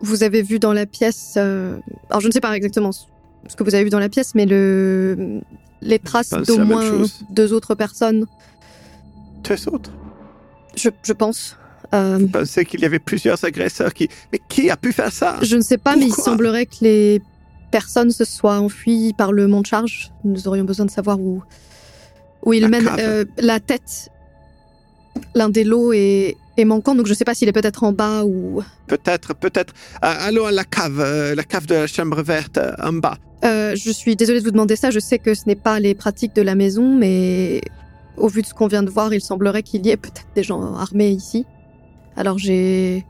vous 0.00 0.22
avez 0.22 0.42
vu 0.42 0.58
dans 0.58 0.72
la 0.72 0.86
pièce. 0.86 1.34
euh, 1.36 1.76
Alors, 2.08 2.20
je 2.20 2.26
ne 2.28 2.32
sais 2.32 2.40
pas 2.40 2.54
exactement 2.56 2.90
ce 2.92 3.56
que 3.56 3.62
vous 3.64 3.74
avez 3.74 3.84
vu 3.84 3.90
dans 3.90 3.98
la 3.98 4.08
pièce, 4.08 4.34
mais 4.34 4.46
le, 4.46 5.40
les 5.80 5.98
traces 5.98 6.30
Bah, 6.30 6.40
c'est 6.44 6.56
d'au 6.56 6.64
moins 6.64 7.04
deux 7.30 7.52
autres 7.52 7.74
personnes, 7.74 8.26
Deux 9.48 9.68
autres? 9.68 9.90
Je, 10.76 10.88
je 11.02 11.12
pense. 11.12 11.56
Euh, 11.92 12.18
Je 12.20 12.26
pensais 12.26 12.64
qu'il 12.64 12.80
y 12.80 12.84
avait 12.84 12.98
plusieurs 13.00 13.42
agresseurs 13.44 13.92
qui... 13.94 14.08
Mais 14.32 14.40
qui 14.48 14.70
a 14.70 14.76
pu 14.76 14.92
faire 14.92 15.12
ça? 15.12 15.36
je 15.42 15.56
ne 15.56 15.62
sais 15.62 15.78
pas, 15.78 15.96
mais 15.96 16.06
il 16.06 16.14
semblerait 16.14 16.66
que 16.66 16.76
les 16.82 17.20
personnes 17.72 18.10
se 18.10 18.24
soient 18.24 18.58
enfuies 18.60 19.12
par 19.16 19.32
le 19.32 19.46
mont 19.48 19.60
de 19.62 19.66
charge. 19.66 20.12
Nous 20.24 20.46
aurions 20.46 20.64
besoin 20.64 20.86
de 20.86 20.90
savoir 20.90 21.18
où, 21.20 21.42
où 22.44 22.52
ils 22.52 22.60
La 22.62 22.68
mènent. 22.68 22.88
Euh, 22.98 23.24
la 23.38 23.58
tête, 23.60 24.10
l'un 25.34 25.48
des 25.48 25.64
lots 25.64 25.92
est, 25.92 26.36
est 26.56 26.64
manquant, 26.64 26.94
donc 26.94 27.06
je 27.06 27.12
ne 27.12 27.16
sais 27.16 27.24
pas 27.24 27.34
s'il 27.34 27.48
est 27.48 27.52
peut-être 27.52 27.84
en 27.84 27.92
bas 27.92 28.24
ou. 28.24 28.62
Peut-être, 28.86 29.34
peut-être. 29.34 29.72
Euh, 30.04 30.14
allons 30.20 30.46
à 30.46 30.52
la 30.52 30.64
cave, 30.64 31.00
euh, 31.00 31.34
la 31.34 31.42
cave 31.44 31.66
de 31.66 31.74
la 31.74 31.86
chambre 31.86 32.22
verte, 32.22 32.58
euh, 32.58 32.72
en 32.82 32.92
bas. 32.94 33.16
Euh, 33.44 33.74
je 33.74 33.90
suis 33.90 34.16
désolée 34.16 34.40
de 34.40 34.44
vous 34.44 34.50
demander 34.50 34.76
ça. 34.76 34.90
Je 34.90 34.98
sais 35.00 35.18
que 35.18 35.34
ce 35.34 35.42
n'est 35.46 35.54
pas 35.56 35.80
les 35.80 35.94
pratiques 35.94 36.34
de 36.34 36.42
la 36.42 36.54
maison, 36.54 36.94
mais 36.96 37.60
au 38.16 38.28
vu 38.28 38.42
de 38.42 38.46
ce 38.46 38.52
qu'on 38.54 38.66
vient 38.66 38.82
de 38.82 38.90
voir, 38.90 39.14
il 39.14 39.20
semblerait 39.22 39.62
qu'il 39.62 39.86
y 39.86 39.90
ait 39.90 39.96
peut-être 39.96 40.26
des 40.34 40.42
gens 40.42 40.74
armés 40.74 41.10
ici. 41.10 41.46
Alors 42.16 42.36
j'ai 42.38 43.04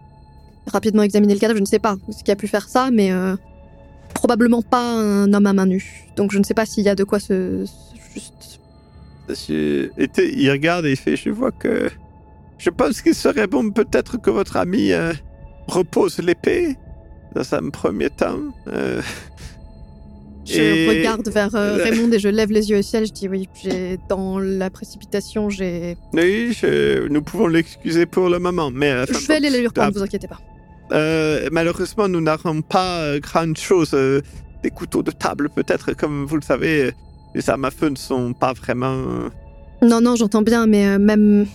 rapidement 0.68 1.02
examiné 1.02 1.34
le 1.34 1.40
cadavre. 1.40 1.56
Je 1.56 1.62
ne 1.62 1.66
sais 1.68 1.80
pas 1.80 1.96
ce 2.16 2.22
qui 2.22 2.30
a 2.30 2.36
pu 2.36 2.46
faire 2.46 2.68
ça, 2.68 2.90
mais 2.92 3.10
probablement 4.14 4.62
pas 4.62 4.82
un 4.94 5.32
homme 5.32 5.46
à 5.46 5.52
main 5.52 5.66
nue. 5.66 6.06
Donc 6.16 6.30
je 6.30 6.38
ne 6.38 6.44
sais 6.44 6.54
pas 6.54 6.64
s'il 6.66 6.84
y 6.84 6.88
a 6.88 6.94
de 6.94 7.02
quoi 7.02 7.18
se, 7.18 7.64
se- 7.66 8.12
juste. 8.14 8.59
Je- 9.34 9.88
il 10.22 10.50
regarde 10.50 10.86
et 10.86 10.90
il 10.92 10.96
fait, 10.96 11.16
je 11.16 11.30
vois 11.30 11.50
que... 11.52 11.90
Je 12.58 12.68
pense 12.70 13.00
qu'il 13.00 13.14
serait 13.14 13.46
bon 13.46 13.70
peut-être 13.70 14.20
que 14.20 14.30
votre 14.30 14.56
ami 14.58 14.92
euh, 14.92 15.12
repose 15.66 16.18
l'épée 16.18 16.76
dans 17.34 17.54
un 17.54 17.70
premier 17.70 18.10
temps. 18.10 18.38
Euh, 18.68 19.00
Je 20.44 20.60
Et- 20.60 20.88
regarde 20.88 21.28
vers 21.28 21.54
euh, 21.54 21.76
Raymond 21.76 22.12
et 22.12 22.18
je 22.18 22.28
lève 22.28 22.50
les 22.50 22.70
yeux 22.70 22.78
au 22.78 22.82
ciel. 22.82 23.06
Je 23.06 23.12
dis 23.12 23.28
oui. 23.28 23.48
Dans 24.08 24.38
la 24.38 24.68
précipitation, 24.68 25.48
j'ai. 25.48 25.96
oui, 26.12 26.52
je- 26.52 27.06
nous 27.08 27.22
pouvons 27.22 27.46
l'excuser 27.46 28.04
pour 28.06 28.28
le 28.28 28.38
moment, 28.38 28.70
mais... 28.70 28.90
euh, 28.90 29.06
Je 29.08 29.26
vais 29.26 29.34
aller 29.36 29.50
les 29.50 29.60
lui 29.60 29.66
reprendre. 29.68 29.92
ah, 29.94 29.98
Vous 29.98 30.02
inquiétez 30.02 30.28
pas. 30.28 30.40
Euh, 30.92 31.48
malheureusement, 31.52 32.08
nous 32.08 32.20
n'avons 32.20 32.62
pas 32.62 33.18
grand 33.20 33.56
chose. 33.56 33.94
des 34.62 34.70
couteaux 34.70 35.02
de 35.02 35.10
table, 35.12 35.48
peut-être, 35.48 35.94
comme 35.94 36.26
vous 36.26 36.36
le 36.36 36.42
savez. 36.42 36.92
Les 37.34 37.48
armes 37.48 37.64
à 37.64 37.70
feu 37.70 37.88
ne 37.88 37.96
sont 37.96 38.32
pas 38.32 38.52
vraiment... 38.52 38.92
euh, 38.92 39.28
Non, 39.82 40.00
non, 40.00 40.16
j'entends 40.16 40.42
bien, 40.42 40.66
mais 40.66 40.86
euh, 40.86 40.98
même. 40.98 41.46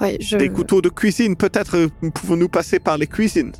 Ouais, 0.00 0.18
je. 0.20 0.36
Des 0.36 0.50
couteaux 0.50 0.82
de 0.82 0.88
cuisine, 0.90 1.36
peut-être 1.36 1.76
euh, 1.76 1.88
pouvons-nous 2.14 2.48
passer 2.48 2.78
par 2.78 2.98
les 2.98 3.06
cuisines. 3.06 3.52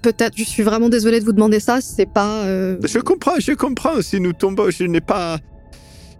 Peut-être, 0.00 0.36
je 0.36 0.44
suis 0.44 0.62
vraiment 0.62 0.88
désolée 0.88 1.20
de 1.20 1.24
vous 1.24 1.32
demander 1.32 1.60
ça, 1.60 1.80
c'est 1.80 2.06
pas... 2.10 2.44
euh, 2.44 2.76
Je 2.82 2.98
comprends, 2.98 3.38
je 3.38 3.52
comprends. 3.52 4.00
Si 4.00 4.20
nous 4.20 4.32
tombons, 4.32 4.70
je 4.70 4.84
n'ai 4.84 5.00
pas... 5.00 5.38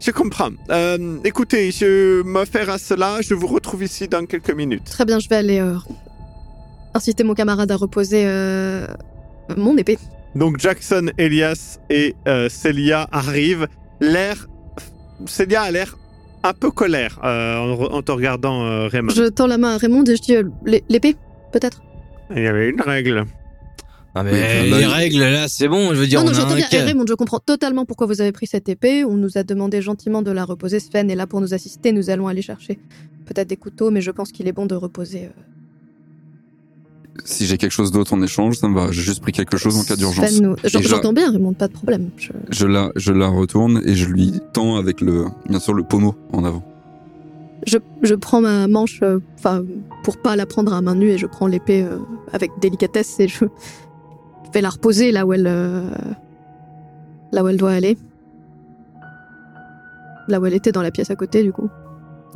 Je 0.01 0.11
comprends. 0.11 0.51
Euh, 0.71 1.19
écoutez, 1.25 1.71
je 1.71 2.23
me 2.23 2.45
faire 2.45 2.69
à 2.69 2.77
cela. 2.79 3.21
Je 3.23 3.33
vous 3.35 3.47
retrouve 3.47 3.83
ici 3.85 4.07
dans 4.09 4.27
quelques 4.27 4.51
minutes. 4.55 4.85
Très 4.85 5.05
bien, 5.07 5.19
je 5.19 5.29
vais 5.29 5.37
aller 5.37 5.63
inciter 6.93 7.25
mon 7.25 7.33
camarade 7.35 7.71
à 7.71 7.77
reposer 7.77 8.27
mon 9.57 9.77
épée. 9.79 9.99
Donc 10.35 10.59
Jackson, 10.59 11.11
Elias 11.19 11.79
et 11.91 12.15
euh, 12.27 12.49
Celia 12.49 13.09
arrivent. 13.13 13.67
L'air... 14.01 14.49
Celia 15.27 15.63
a 15.63 15.71
l'air 15.71 15.97
un 16.43 16.53
peu 16.53 16.71
colère 16.71 17.21
euh, 17.25 17.57
en, 17.57 17.75
re- 17.77 17.93
en 17.93 18.03
te 18.03 18.13
regardant, 18.13 18.65
euh, 18.65 18.89
Raymond. 18.89 19.11
Je 19.15 19.25
tends 19.25 19.47
la 19.47 19.59
main 19.59 19.75
à 19.75 19.79
Raymond 19.79 20.05
et 20.05 20.17
je 20.17 20.23
dis 20.23 20.37
euh, 20.37 20.43
l'é- 20.67 20.85
l'épée, 20.89 21.17
peut-être? 21.53 21.83
Il 22.35 22.43
y 22.43 22.47
avait 22.47 22.69
une 22.71 22.81
règle. 22.81 23.25
Ah 24.17 24.23
mais 24.23 24.33
Oui, 24.33 24.71
les 24.71 24.81
il- 24.81 24.87
règles 24.87 25.21
là, 25.21 25.49
c'est 25.49 25.69
bon, 25.69 25.95
je 25.95 26.01
veux 26.01 26.07
dire 26.07 26.23
Non, 26.23 26.31
non, 26.33 26.39
on 26.39 26.51
a 26.51 26.53
un 26.53 26.57
bien. 26.57 26.67
Eh, 26.73 26.77
Raymond, 26.79 27.05
je 27.09 27.15
comprends 27.15 27.39
totalement 27.41 27.85
pourquoi 27.85 28.07
vous 28.07 28.21
avez 28.21 28.33
pris 28.33 28.47
cette 28.47 28.69
épée. 28.69 29.05
On 29.05 29.15
nous 29.15 29.39
a 29.39 29.43
demandé 29.45 29.81
gentiment 29.83 30.21
de 30.23 30.31
la 30.33 30.45
reposer. 30.45 30.81
Sven 30.81 31.11
est 31.11 31.15
là 31.17 31.27
pour 31.27 31.41
nous 31.41 31.55
assister. 31.55 31.93
Nous 31.93 32.11
allons 32.11 32.27
aller 32.29 32.43
chercher 32.43 32.79
peut-être 33.25 33.49
des 33.49 33.57
couteaux, 33.57 33.91
mais 33.91 34.01
je 34.03 34.11
pense 34.11 34.31
qu'il 34.33 34.47
est 34.49 34.53
bon 34.53 34.67
de 34.67 34.75
reposer. 34.75 35.31
Euh, 37.17 37.21
Si 37.25 37.47
j'ai 37.47 37.59
quelque 37.59 37.73
chose 37.73 37.91
d'autre 37.93 38.13
en 38.15 38.23
échange, 38.23 38.57
ça 38.59 38.69
me 38.69 38.75
va. 38.75 38.91
J'ai 38.93 39.03
juste 39.03 39.21
pris 39.23 39.33
quelque 39.33 39.57
chose 39.57 39.77
en 39.77 39.83
cas 39.85 39.97
d'urgence. 39.97 40.41
Nous- 40.41 40.57
J'entends 40.65 41.13
bien, 41.13 41.31
Raymond, 41.31 41.53
pas 41.53 41.69
de 41.69 41.73
problème. 41.73 42.11
Je- 42.17 42.31
Je 42.51 42.67
la, 42.67 42.91
je 42.97 43.13
la 43.13 43.29
retourne 43.29 43.81
et 43.85 43.95
je 43.95 44.07
lui 44.07 44.41
tends 44.53 44.77
avec 44.77 45.01
le, 45.01 45.27
bien 45.49 45.59
sûr, 45.61 45.75
le 45.75 45.83
pommeau 45.85 46.15
en 46.33 46.45
avant. 46.45 46.63
Je, 47.67 47.79
je 48.03 48.15
prends 48.15 48.41
ma 48.43 48.67
manche, 48.69 49.01
euh, 49.03 49.21
enfin, 49.39 49.63
pour 50.03 50.19
pas 50.19 50.37
la 50.37 50.45
prendre 50.45 50.75
à 50.75 50.83
main 50.83 50.95
nue, 50.95 51.09
et 51.11 51.19
je 51.19 51.27
prends 51.27 51.47
l'épée 51.47 51.83
euh, 51.83 51.99
avec 52.33 52.51
délicatesse 52.61 53.19
et 53.21 53.29
je 53.29 53.45
vais 54.53 54.61
la 54.61 54.69
reposer 54.71 55.13
là 55.13 55.25
où 55.25 55.33
elle, 55.33 55.47
euh, 55.47 55.89
là 57.33 57.43
où 57.43 57.49
elle 57.49 57.57
doit 57.57 57.73
aller. 57.73 57.97
Là 60.29 60.41
où 60.41 60.47
elle 60.47 60.55
était 60.55 60.73
dans 60.73 60.83
la 60.83 60.91
pièce 60.91 61.11
à 61.11 61.17
côté, 61.17 61.43
du 61.43 61.53
coup. 61.53 61.69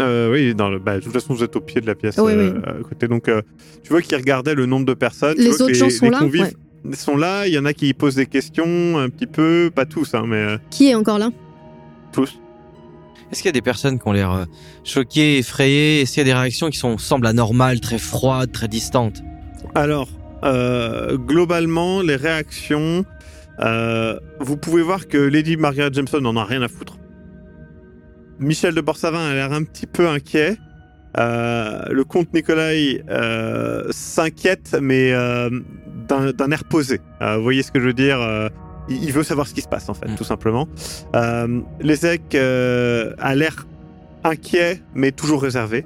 Euh, 0.01 0.31
oui, 0.33 0.55
dans 0.55 0.69
le, 0.71 0.79
bah, 0.79 0.97
de 0.99 1.01
toute 1.05 1.13
façon, 1.13 1.35
vous 1.35 1.43
êtes 1.43 1.57
au 1.57 1.61
pied 1.61 1.81
de 1.81 1.87
la 1.87 1.95
pièce 1.95 2.17
Oui, 2.19 2.33
euh, 2.33 2.53
oui. 2.55 2.61
à 2.65 2.73
côté. 2.89 3.09
Donc, 3.09 3.29
euh, 3.29 3.43
tu 3.83 3.91
vois 3.91 4.01
qu'il 4.03 4.17
regardait 4.17 4.55
le 4.55 4.67
nombre 4.67 4.87
de 4.87 4.95
personnes. 4.95 5.35
Tu 5.37 5.43
Les 5.43 5.51
vois 5.51 5.63
autres 5.63 5.75
gens 5.75 5.91
sont 5.91 6.11
là 6.11 6.19
convives 6.19 6.53
sont 6.95 7.17
là. 7.17 7.47
Il 7.49 7.53
y 7.53 7.59
en 7.59 7.65
a 7.65 7.73
qui 7.73 7.93
posent 7.93 8.15
des 8.15 8.27
questions 8.27 8.99
un 8.99 9.09
petit 9.11 9.27
peu, 9.27 9.71
pas 9.75 9.85
tous, 9.85 10.15
hein, 10.15 10.25
mais 10.27 10.59
Qui 10.71 10.91
est 10.91 10.95
encore 10.95 11.19
là? 11.19 11.31
tous. 12.13 12.39
Est-ce 13.31 13.43
qu'il 13.43 13.49
y 13.49 13.51
a 13.51 13.53
des 13.53 13.61
personnes 13.63 13.99
qui 13.99 14.09
ont 14.09 14.13
l'air 14.13 14.47
choquées, 14.85 15.39
effrayées? 15.39 16.01
Est-ce 16.01 16.15
qu'il 16.15 16.21
y 16.21 16.31
a 16.31 16.33
des 16.33 16.39
réactions 16.39 16.71
qui 16.71 16.79
sont 16.79 16.97
semblent 16.97 17.27
anormales, 17.27 17.81
très 17.81 17.99
froides, 17.99 18.53
très 18.53 18.69
distantes? 18.69 19.21
Alors, 19.75 20.09
euh, 20.45 21.17
globalement, 21.17 22.01
les 22.01 22.17
réactions, 22.17 23.05
euh, 23.61 24.19
vous 24.41 24.57
pouvez 24.57 24.83
voir 24.83 25.09
que 25.09 25.19
Lady 25.19 25.57
Margaret 25.57 25.91
Jameson 25.93 26.21
n'en 26.21 26.37
a 26.37 26.45
rien 26.45 26.63
à 26.63 26.69
foutre. 26.69 26.97
Michel 28.39 28.75
de 28.75 28.81
Borsavin 28.81 29.31
a 29.31 29.35
l'air 29.35 29.53
un 29.53 29.65
petit 29.65 29.87
peu 29.87 30.09
inquiet. 30.09 30.57
Euh, 31.19 31.83
le 31.91 32.05
comte 32.05 32.33
Nicolai 32.33 33.03
euh, 33.09 33.89
s'inquiète, 33.91 34.77
mais 34.81 35.13
euh, 35.13 35.51
d'un 36.09 36.51
air 36.51 36.65
posé. 36.65 37.01
Vous 37.21 37.43
voyez 37.43 37.63
ce 37.63 37.73
que 37.73 37.81
je 37.81 37.87
veux 37.87 37.95
dire 37.95 38.19
il, 38.89 39.13
veut 39.13 39.23
savoir 39.23 39.47
ce 39.47 39.55
qui 39.55 39.61
se 39.61 39.69
passe, 39.69 39.89
en 39.89 39.95
fait, 39.95 40.09
Mm. 40.09 40.15
tout 40.15 40.25
simplement. 40.25 40.69
Euh, 41.15 41.61
euh, 42.35 43.15
a 43.19 43.35
l'air 43.35 43.67
inquiet, 44.25 44.81
mais 44.95 45.13
toujours 45.13 45.43
réservé. 45.43 45.85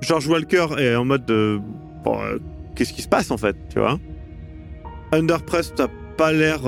George 0.00 0.26
Walker 0.28 0.66
est 0.78 0.94
en 0.94 1.04
mode 1.04 1.24
de... 1.26 1.60
bon, 2.04 2.18
qu'est-ce 2.74 2.92
qui 2.92 3.02
se 3.02 3.08
passe 3.08 3.30
en 3.30 3.36
fait, 3.36 3.56
tu 3.68 3.78
vois? 3.78 3.98
Underpress 5.12 5.72
n'a 5.78 5.88
pas 6.16 6.32
l'air 6.32 6.60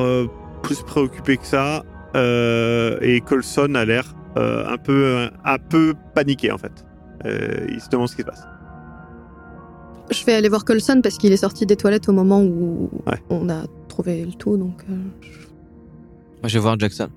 plus 0.63 0.83
préoccupé 0.83 1.37
que 1.37 1.47
ça, 1.47 1.85
et 2.15 3.21
Colson 3.25 3.75
a 3.75 3.85
l'air 3.85 4.15
euh, 4.37 4.69
un 4.69 4.79
peu 4.79 5.29
un 5.45 5.59
peu 5.59 5.95
paniqué 6.15 6.51
en 6.53 6.59
fait. 6.59 6.85
Euh, 7.27 7.67
il 7.69 7.81
se 7.81 7.89
demande 7.89 8.09
ce 8.09 8.17
qui 8.17 8.23
se 8.23 8.27
passe. 8.27 8.45
Je 10.11 10.25
vais 10.25 10.35
aller 10.35 10.49
voir 10.49 10.65
Colson 10.65 11.01
parce 11.03 11.19
qu'il 11.19 11.33
est 11.33 11.37
sorti 11.37 11.67
des 11.67 11.77
toilettes 11.77 12.09
au 12.09 12.13
moment 12.13 12.43
où 12.43 12.91
Ouais. 13.07 13.19
on 13.29 13.49
a 13.49 13.65
trouvé 13.89 14.25
le 14.25 14.33
tout, 14.33 14.57
donc... 14.57 14.83
euh, 14.91 14.95
Moi 14.95 16.47
je 16.49 16.55
vais 16.55 16.61
voir 16.61 16.79
Jackson. 16.79 17.09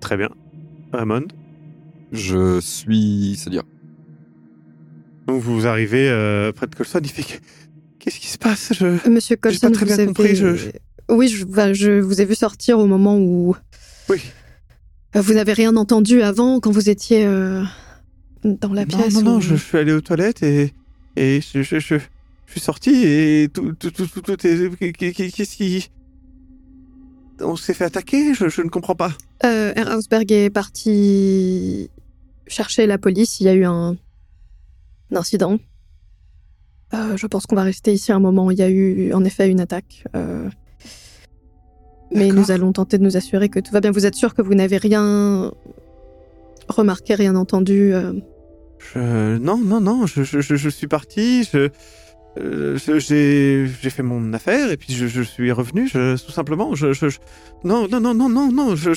Très 0.00 0.16
bien. 0.16 0.28
Raymond. 0.92 1.26
Je 2.12 2.58
suis 2.60 3.36
Célia. 3.36 3.62
Donc 5.26 5.42
vous 5.42 5.66
arrivez 5.66 6.08
euh, 6.08 6.52
près 6.52 6.66
de 6.66 6.74
Colson, 6.74 7.00
il 7.02 7.10
fait 7.10 7.22
que- 7.22 7.42
qu'est-ce 7.98 8.18
qui 8.18 8.28
se 8.28 8.38
passe? 8.38 8.72
Je... 8.72 9.08
Monsieur 9.08 9.36
Colson, 9.36 9.68
pas 9.68 9.72
très 9.74 9.80
vous 9.84 9.86
bien 9.86 9.94
avez... 9.98 10.06
compris, 10.06 10.34
je- 10.34 10.70
Oui, 11.10 11.28
je, 11.28 11.44
je 11.74 12.00
vous 12.00 12.20
ai 12.20 12.24
vu 12.24 12.34
sortir 12.34 12.78
au 12.78 12.86
moment 12.86 13.18
où... 13.18 13.54
Oui. 14.08 14.22
Euh, 15.16 15.20
Vous 15.20 15.34
n'avez 15.34 15.52
rien 15.52 15.74
entendu 15.76 16.22
avant, 16.22 16.60
quand 16.60 16.70
vous 16.70 16.90
étiez 16.90 17.24
euh, 17.24 17.62
dans 18.44 18.72
la 18.72 18.82
non, 18.84 18.88
pièce 18.98 19.14
non, 19.14 19.22
non, 19.22 19.36
où- 19.36 19.40
je, 19.40 19.56
je 19.56 19.62
suis 19.62 19.78
allé 19.78 19.92
aux 19.92 20.00
toilettes 20.00 20.42
et, 20.42 20.72
et 21.16 21.40
je, 21.40 21.62
je, 21.62 21.78
suis 21.78 22.60
sorti 22.60 22.90
et 23.04 23.48
tout, 23.52 23.72
tout, 23.74 23.90
tout, 23.90 24.06
tout, 24.06 24.46
est... 24.46 24.92
Qu'est-ce 24.92 25.56
qui... 25.56 25.90
On 27.40 27.54
s'est 27.56 27.74
fait 27.74 27.84
attaquer 27.84 28.34
je, 28.34 28.62
ne 28.62 28.68
comprends 28.68 28.96
pas. 28.96 29.12
Euh, 29.44 29.72
Hausberg 29.96 30.30
est 30.32 30.50
parti 30.50 31.88
chercher 32.48 32.86
la 32.86 32.98
police. 32.98 33.38
Il 33.40 33.44
y 33.44 33.48
a 33.48 33.54
eu 33.54 33.64
un, 33.64 33.96
un 35.12 35.16
incident. 35.16 35.58
Euh, 36.94 37.16
je 37.16 37.26
pense 37.28 37.46
qu'on 37.46 37.54
va 37.54 37.62
rester 37.62 37.92
ici 37.92 38.10
un 38.10 38.18
moment. 38.18 38.50
Il 38.50 38.58
y 38.58 38.62
a 38.62 38.68
eu 38.68 39.12
en 39.12 39.24
effet 39.24 39.48
une 39.48 39.60
attaque. 39.60 40.04
Euh, 40.16 40.48
Mais 42.12 42.28
nous 42.28 42.50
allons 42.50 42.72
tenter 42.72 42.98
de 42.98 43.04
nous 43.04 43.16
assurer 43.16 43.48
que 43.48 43.60
tout 43.60 43.72
va 43.72 43.80
bien. 43.80 43.90
Vous 43.90 44.06
êtes 44.06 44.14
sûr 44.14 44.34
que 44.34 44.42
vous 44.42 44.54
n'avez 44.54 44.78
rien 44.78 45.52
remarqué, 46.68 47.14
rien 47.14 47.34
entendu 47.36 47.92
euh, 47.94 48.12
Je... 48.94 49.36
Non, 49.38 49.58
non, 49.58 49.80
non, 49.80 50.06
je, 50.06 50.22
je, 50.22 50.40
je, 50.40 50.68
suis 50.68 50.86
parti, 50.86 51.44
je... 51.44 51.68
euh, 52.38 52.78
j'ai 52.78 53.90
fait 53.90 54.02
mon 54.02 54.32
affaire 54.32 54.70
et 54.70 54.76
puis 54.76 54.92
je, 54.92 55.06
je 55.06 55.22
suis 55.22 55.50
revenu, 55.52 55.88
je, 55.88 56.22
tout 56.24 56.32
simplement. 56.32 56.74
Je, 56.74 56.92
je, 56.92 57.06
Non, 57.64 57.88
non, 57.88 58.00
non, 58.00 58.14
non, 58.14 58.28
non, 58.28 58.52
non, 58.52 58.76
je, 58.76 58.90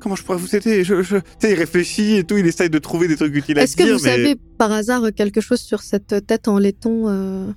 comment 0.00 0.16
je 0.16 0.22
pourrais 0.22 0.38
vous 0.38 0.54
aider? 0.54 0.84
Je, 0.84 0.94
il 1.42 1.54
réfléchit 1.54 2.16
et 2.16 2.24
tout, 2.24 2.36
il 2.36 2.46
essaye 2.46 2.70
de 2.70 2.78
trouver 2.78 3.08
des 3.08 3.16
trucs 3.16 3.34
utiles 3.34 3.58
à 3.58 3.62
Est-ce 3.62 3.76
que 3.76 3.84
vous 3.84 4.04
mais... 4.04 4.10
savez 4.10 4.36
par 4.58 4.72
hasard 4.72 5.02
quelque 5.14 5.40
chose 5.40 5.60
sur 5.60 5.82
cette 5.82 6.26
tête 6.26 6.48
en 6.48 6.58
laiton, 6.58 7.08
euh, 7.08 7.50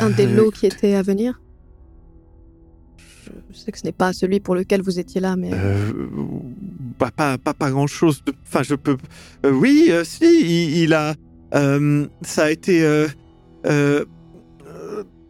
un 0.00 0.10
des 0.10 0.26
lots 0.26 0.50
qui 0.50 0.66
était 0.66 0.94
à 0.94 1.02
venir? 1.02 1.40
Je 3.52 3.56
sais 3.58 3.72
que 3.72 3.78
ce 3.78 3.84
n'est 3.84 3.92
pas 3.92 4.12
celui 4.12 4.40
pour 4.40 4.54
lequel 4.54 4.82
vous 4.82 4.98
étiez 4.98 5.20
là, 5.20 5.36
mais 5.36 5.50
Euh, 5.52 5.92
pas, 6.98 7.10
pas, 7.10 7.38
pas, 7.38 7.54
pas 7.54 7.70
grand 7.70 7.86
chose. 7.86 8.22
De... 8.24 8.32
Enfin, 8.46 8.62
je 8.62 8.74
peux. 8.74 8.96
Euh, 9.44 9.50
oui, 9.52 9.86
euh, 9.90 10.04
si, 10.04 10.24
il, 10.40 10.78
il 10.84 10.94
a. 10.94 11.14
euh, 11.54 12.06
ça 12.22 12.44
a 12.44 12.50
été. 12.50 12.84
euh, 12.84 14.04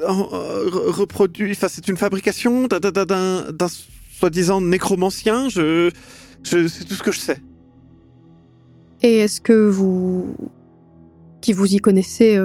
reproduit. 0.00 1.52
Enfin, 1.52 1.68
c'est 1.68 1.88
une 1.88 1.96
fabrication 1.96 2.66
d'un- 2.66 3.44
soi-disant 4.18 4.60
nécromancien. 4.60 5.48
Je. 5.48 5.90
je 6.42 6.68
c'est 6.68 6.84
tout 6.84 6.94
ce 6.94 7.02
que 7.02 7.12
je 7.12 7.18
sais. 7.20 7.38
Et 9.02 9.18
est-ce 9.18 9.40
que 9.40 9.68
vous, 9.68 10.34
qui 11.40 11.52
vous 11.52 11.74
y 11.74 11.78
connaissez, 11.78 12.38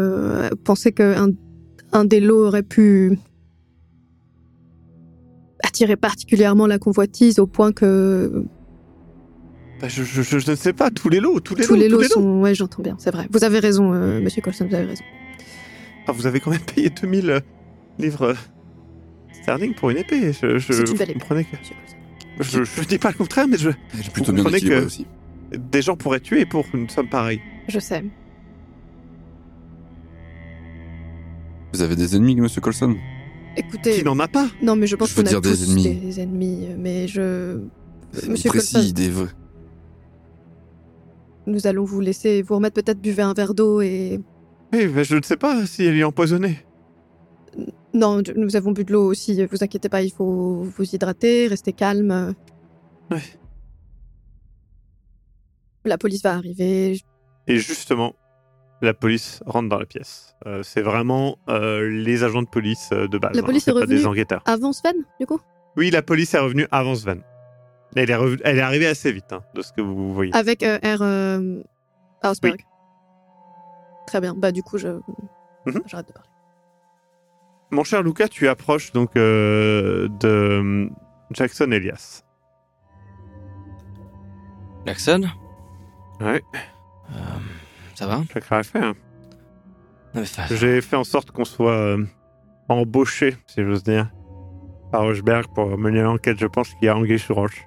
pensez 0.63 0.91
qu'un 0.91 1.29
un 1.91 2.05
des 2.05 2.19
lots 2.19 2.45
aurait 2.47 2.63
pu 2.63 3.17
attirer 5.79 5.95
particulièrement 5.95 6.67
la 6.67 6.77
convoitise 6.77 7.39
au 7.39 7.47
point 7.47 7.71
que 7.71 8.43
Bah, 9.79 9.87
je, 9.87 10.03
je, 10.03 10.21
je, 10.21 10.37
je 10.39 10.51
ne 10.51 10.55
sais 10.57 10.73
pas. 10.73 10.89
Tous 10.91 11.07
les 11.07 11.21
lots, 11.21 11.39
tous 11.39 11.55
les 11.55 11.63
tous 11.63 11.73
lots, 11.73 11.79
les 11.79 11.85
tous 11.87 11.91
lots 11.93 12.01
les 12.01 12.07
lots. 12.09 12.13
sont... 12.13 12.41
Ouais, 12.41 12.53
j'entends 12.53 12.83
bien, 12.83 12.95
c'est 12.99 13.11
vrai. 13.11 13.27
Vous 13.31 13.45
avez 13.45 13.59
raison, 13.59 13.93
euh, 13.93 14.19
Monsieur 14.19 14.41
Colson, 14.41 14.67
vous 14.67 14.75
avez 14.75 14.85
raison. 14.87 15.03
Enfin, 16.03 16.11
vous 16.11 16.27
avez 16.27 16.41
quand 16.41 16.51
même 16.51 16.59
payé 16.59 16.89
2000 16.89 17.29
euh, 17.29 17.39
livres 17.97 18.23
euh, 18.23 18.33
sterling 19.41 19.73
pour 19.73 19.89
une 19.89 19.97
épée. 19.99 20.33
Je, 20.33 20.57
je, 20.57 20.73
C'est 20.73 20.89
une 20.91 20.97
belle 20.97 21.11
épée. 21.11 21.19
que. 21.45 22.43
Je, 22.43 22.63
je 22.65 22.81
dis 22.85 22.97
pas 22.97 23.09
le 23.11 23.15
contraire, 23.17 23.47
mais 23.47 23.57
je, 23.57 23.69
J'ai 24.01 24.09
plutôt 24.11 24.33
bien 24.33 24.43
que- 24.43 24.85
aussi. 24.85 25.05
des 25.57 25.81
gens 25.81 25.95
pourraient 25.95 26.19
tuer 26.19 26.45
pour 26.45 26.65
une 26.73 26.89
somme 26.89 27.07
pareille. 27.07 27.39
Je 27.69 27.79
sais. 27.79 28.03
Vous 31.73 31.81
avez 31.81 31.95
des 31.95 32.15
ennemis, 32.17 32.35
monsieur 32.35 32.59
Colson? 32.61 32.97
Écoutez, 33.59 33.97
Qui 34.00 34.03
n'en 34.06 34.17
a 34.19 34.27
pas 34.29 34.47
non, 34.61 34.77
mais 34.77 34.88
je 34.88 34.95
pense 34.95 35.13
qu'on 35.13 35.21
a 35.21 35.25
dire 35.25 35.41
des 35.41 35.50
tous 35.50 35.63
ennemis. 35.69 35.95
des 35.95 36.19
ennemis, 36.21 36.67
mais 36.77 37.07
je... 37.09 37.59
Monsieur 38.27 38.50
Précis, 38.50 38.73
Colson, 38.73 38.94
des 38.94 39.09
vrais. 39.09 39.27
nous 41.45 41.67
allons 41.67 41.83
vous 41.83 42.00
laisser 42.00 42.41
vous 42.41 42.56
remettre 42.56 42.81
peut-être 42.81 43.01
buvez 43.01 43.21
un 43.21 43.33
verre 43.33 43.53
d'eau 43.53 43.81
et... 43.81 44.21
Oui, 44.71 44.88
mais 44.88 45.03
je 45.03 45.15
ne 45.17 45.21
sais 45.23 45.35
pas 45.35 45.65
si 45.65 45.83
elle 45.83 45.97
est 45.97 46.03
empoisonnée. 46.03 46.59
Non, 47.94 48.21
nous 48.35 48.56
avons 48.56 48.71
bu 48.71 48.85
de 48.85 48.94
l'eau 48.94 49.06
aussi, 49.06 49.44
vous 49.45 49.63
inquiétez 49.63 49.89
pas, 49.89 50.03
il 50.03 50.11
faut 50.11 50.63
vous 50.63 50.95
hydrater, 50.95 51.47
rester 51.47 51.73
calme. 51.73 52.35
Ouais. 53.11 53.23
La 55.83 55.97
police 55.97 56.21
va 56.21 56.35
arriver, 56.35 57.01
Et 57.47 57.57
justement, 57.57 58.13
la 58.81 58.93
police 58.93 59.41
rentre 59.45 59.69
dans 59.69 59.79
la 59.79 59.85
pièce. 59.85 60.35
Euh, 60.45 60.63
c'est 60.63 60.81
vraiment 60.81 61.37
euh, 61.49 61.89
les 61.89 62.23
agents 62.23 62.41
de 62.41 62.47
police 62.47 62.89
euh, 62.93 63.07
de 63.07 63.17
base. 63.17 63.35
La 63.35 63.43
police 63.43 63.63
c'est 63.65 63.71
est 63.71 63.73
revenue 63.73 63.95
des 63.95 64.05
enquêteurs. 64.07 64.41
avant 64.45 64.71
Sven, 64.73 64.95
du 65.19 65.25
coup? 65.25 65.39
Oui, 65.77 65.91
la 65.91 66.01
police 66.01 66.33
est 66.33 66.39
revenue 66.39 66.67
avant 66.71 66.95
Sven. 66.95 67.21
Elle 67.95 68.09
est, 68.11 68.15
revenue- 68.15 68.41
elle 68.45 68.57
est 68.57 68.61
arrivée 68.61 68.87
assez 68.87 69.11
vite, 69.11 69.31
hein, 69.33 69.41
de 69.55 69.61
ce 69.61 69.73
que 69.73 69.81
vous 69.81 70.13
voyez. 70.13 70.33
Avec 70.35 70.63
euh, 70.63 70.77
R. 70.77 71.01
euh, 71.01 71.61
Hausberg. 72.23 72.63
Très 74.07 74.21
bien, 74.21 74.33
bah 74.35 74.51
du 74.51 74.63
coup, 74.63 74.77
je... 74.77 74.99
J'arrête 75.87 76.07
de 76.07 76.13
parler. 76.13 76.29
Mon 77.71 77.83
cher 77.83 78.01
Lucas, 78.01 78.27
tu 78.27 78.47
approches 78.47 78.91
donc 78.93 79.15
euh, 79.15 80.07
de 80.19 80.89
Jackson 81.31 81.69
Elias. 81.71 82.23
Jackson? 84.85 85.23
Ouais, 86.21 86.41
Euh, 87.11 87.13
Ça 87.99 88.07
va 88.07 88.23
j'ai. 88.63 88.93
Non, 90.15 90.21
mais 90.21 90.81
fait 90.81 90.95
en 90.95 91.03
sorte 91.03 91.31
qu'on 91.31 91.43
soit 91.43 91.73
euh, 91.73 92.05
embauché, 92.69 93.35
si 93.45 93.61
j'ose 93.61 93.83
dire, 93.83 94.09
par 94.91 95.01
Rochberg 95.01 95.47
pour 95.53 95.77
mener 95.77 96.01
l'enquête. 96.01 96.37
Je 96.39 96.47
pense 96.47 96.69
qu'il 96.69 96.85
y 96.85 96.87
a 96.87 96.95
anguille 96.95 97.19
sur 97.19 97.35
roche. 97.35 97.65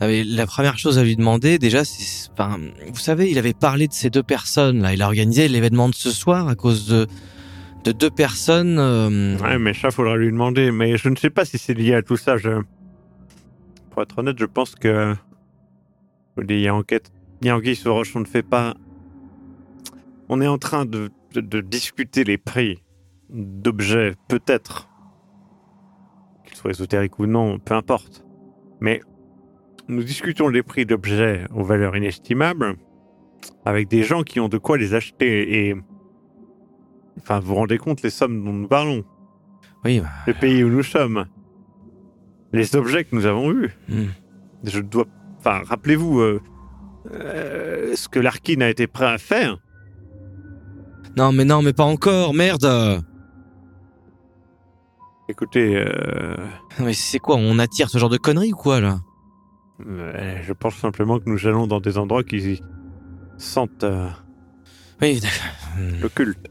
Ah, 0.00 0.06
mais 0.06 0.22
la 0.22 0.46
première 0.46 0.76
chose 0.76 0.98
à 0.98 1.02
lui 1.02 1.16
demander, 1.16 1.58
déjà, 1.58 1.82
c'est, 1.84 2.30
enfin, 2.32 2.58
vous 2.92 2.98
savez, 2.98 3.30
il 3.30 3.38
avait 3.38 3.54
parlé 3.54 3.88
de 3.88 3.94
ces 3.94 4.10
deux 4.10 4.22
personnes 4.22 4.82
là. 4.82 4.92
Il 4.92 5.00
a 5.00 5.06
organisé 5.06 5.48
l'événement 5.48 5.88
de 5.88 5.94
ce 5.94 6.10
soir 6.10 6.48
à 6.48 6.54
cause 6.54 6.86
de 6.86 7.06
de 7.84 7.92
deux 7.92 8.10
personnes. 8.10 8.76
euh, 8.78 9.38
Ouais, 9.38 9.58
mais 9.58 9.72
ça, 9.72 9.90
faudra 9.90 10.16
lui 10.16 10.30
demander. 10.30 10.70
Mais 10.70 10.98
je 10.98 11.08
ne 11.08 11.16
sais 11.16 11.30
pas 11.30 11.46
si 11.46 11.56
c'est 11.56 11.74
lié 11.74 11.94
à 11.94 12.02
tout 12.02 12.18
ça. 12.18 12.36
Je... 12.36 12.62
Pour 13.90 14.02
être 14.02 14.18
honnête, 14.18 14.36
je 14.38 14.44
pense 14.44 14.74
que. 14.74 15.16
Il 16.36 16.60
y 16.60 16.68
a 16.68 16.74
enquête. 16.74 17.10
Il 17.40 17.46
y 17.46 17.50
a 17.50 17.56
anguille 17.56 17.76
sur 17.76 17.94
roche, 17.94 18.14
on 18.14 18.20
ne 18.20 18.24
fait 18.26 18.42
pas. 18.42 18.74
On 20.34 20.40
est 20.40 20.48
en 20.48 20.56
train 20.56 20.86
de, 20.86 21.10
de, 21.34 21.42
de 21.42 21.60
discuter 21.60 22.24
les 22.24 22.38
prix 22.38 22.82
d'objets, 23.28 24.14
peut-être. 24.28 24.88
Qu'ils 26.46 26.56
soient 26.56 26.70
ésotériques 26.70 27.18
ou 27.18 27.26
non, 27.26 27.58
peu 27.58 27.74
importe. 27.74 28.24
Mais 28.80 29.02
nous 29.88 30.02
discutons 30.02 30.48
les 30.48 30.62
prix 30.62 30.86
d'objets 30.86 31.44
aux 31.54 31.64
valeurs 31.64 31.94
inestimables 31.98 32.76
avec 33.66 33.88
des 33.88 34.04
gens 34.04 34.22
qui 34.22 34.40
ont 34.40 34.48
de 34.48 34.56
quoi 34.56 34.78
les 34.78 34.94
acheter 34.94 35.68
et. 35.68 35.76
Enfin, 37.18 37.38
vous 37.38 37.48
vous 37.48 37.54
rendez 37.56 37.76
compte 37.76 38.00
les 38.00 38.08
sommes 38.08 38.42
dont 38.42 38.54
nous 38.54 38.68
parlons 38.68 39.04
Oui, 39.84 40.00
bah, 40.00 40.08
le 40.26 40.32
pays 40.32 40.64
où 40.64 40.70
nous 40.70 40.82
sommes, 40.82 41.26
les 42.54 42.74
objets 42.74 43.04
que 43.04 43.14
nous 43.14 43.26
avons 43.26 43.52
eus. 43.52 43.76
hmm. 43.90 44.06
Je 44.64 44.80
dois. 44.80 45.04
Enfin, 45.40 45.60
rappelez-vous 45.62 46.20
euh, 46.20 46.40
euh, 47.10 47.94
ce 47.96 48.08
que 48.08 48.18
Larkin 48.18 48.62
a 48.62 48.70
été 48.70 48.86
prêt 48.86 49.04
à 49.12 49.18
faire. 49.18 49.58
Non, 51.16 51.32
mais 51.32 51.44
non, 51.44 51.62
mais 51.62 51.72
pas 51.72 51.84
encore, 51.84 52.32
merde. 52.34 53.02
Écoutez, 55.28 55.76
euh, 55.76 56.36
Mais 56.80 56.92
c'est 56.94 57.18
quoi 57.18 57.36
On 57.36 57.58
attire 57.58 57.88
ce 57.88 57.98
genre 57.98 58.10
de 58.10 58.16
conneries 58.18 58.52
ou 58.52 58.56
quoi 58.56 58.80
là? 58.80 59.00
euh, 59.86 60.36
je 60.42 60.52
pense 60.52 60.74
simplement 60.76 61.18
que 61.18 61.28
nous 61.28 61.46
allons 61.46 61.66
dans 61.66 61.80
des 61.80 61.98
endroits 61.98 62.22
qui 62.22 62.60
sentent 63.38 63.84
euh, 63.84 64.08
Oui, 65.00 65.20
d'accord. 65.20 66.00
Le 66.00 66.08
culte. 66.08 66.46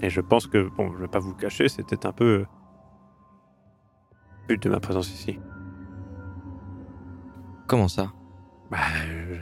Et 0.00 0.10
je 0.10 0.20
pense 0.20 0.46
que, 0.46 0.68
bon, 0.76 0.92
je 0.94 0.98
vais 1.02 1.08
pas 1.08 1.18
vous 1.18 1.30
le 1.30 1.36
cacher, 1.36 1.68
c'était 1.68 2.06
un 2.06 2.12
peu 2.12 2.24
euh, 2.24 2.46
le 4.48 4.54
but 4.56 4.62
de 4.62 4.70
ma 4.70 4.80
présence 4.80 5.10
ici. 5.12 5.38
Comment 7.66 7.88
ça? 7.88 8.12
Bah, 8.70 8.78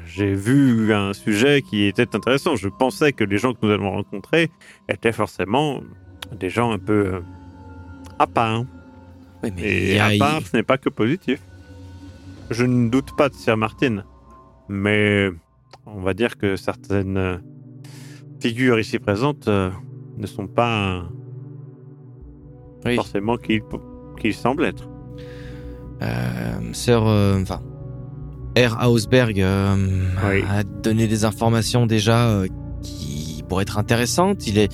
j'ai 0.07 0.35
vu 0.35 0.93
un 0.93 1.13
sujet 1.13 1.61
qui 1.63 1.85
était 1.85 2.15
intéressant. 2.15 2.55
Je 2.55 2.69
pensais 2.69 3.13
que 3.13 3.25
les 3.25 3.39
gens 3.39 3.55
que 3.55 3.59
nous 3.67 3.73
allons 3.73 3.91
rencontrer 3.91 4.51
étaient 4.89 5.13
forcément 5.13 5.81
des 6.39 6.49
gens 6.49 6.71
un 6.71 6.79
peu 6.79 7.15
euh, 7.15 7.21
à 8.19 8.27
part. 8.29 8.65
Oui, 9.43 9.51
mais 9.57 9.63
il 9.63 9.91
Et 9.91 9.99
à 10.01 10.11
part, 10.19 10.43
ce 10.43 10.57
n'est 10.57 10.63
pas 10.63 10.79
que 10.79 10.89
positif. 10.89 11.41
Je 12.51 12.65
ne 12.65 12.89
doute 12.89 13.17
pas 13.17 13.29
de 13.29 13.35
Sir 13.35 13.57
Martin, 13.57 14.05
mais 14.69 15.31
on 15.87 16.01
va 16.01 16.15
dire 16.15 16.39
que 16.39 16.55
certaines 16.55 17.17
euh, 17.17 17.37
figures 18.41 18.79
ici 18.79 19.01
présentes 19.01 19.49
euh, 19.49 19.71
ne 20.17 20.27
sont 20.29 20.47
pas 20.47 21.05
Oui. 22.85 22.95
forcément 22.95 23.37
qui 23.37 23.61
qui 24.21 24.33
semblent 24.33 24.65
être. 24.65 24.89
Euh, 26.03 26.73
Sir, 26.73 27.05
euh, 27.05 27.41
enfin, 27.43 27.61
R. 28.57 28.89
Hausberg 28.89 29.41
euh, 29.41 29.77
Oui. 30.31 30.43
a 30.49 30.63
donné 30.63 31.07
des 31.07 31.25
informations 31.25 31.87
déjà 31.87 32.29
euh, 32.29 32.47
qui 32.83 33.43
pourraient 33.49 33.63
être 33.63 33.79
intéressantes. 33.79 34.47
Il 34.47 34.59
est, 34.59 34.73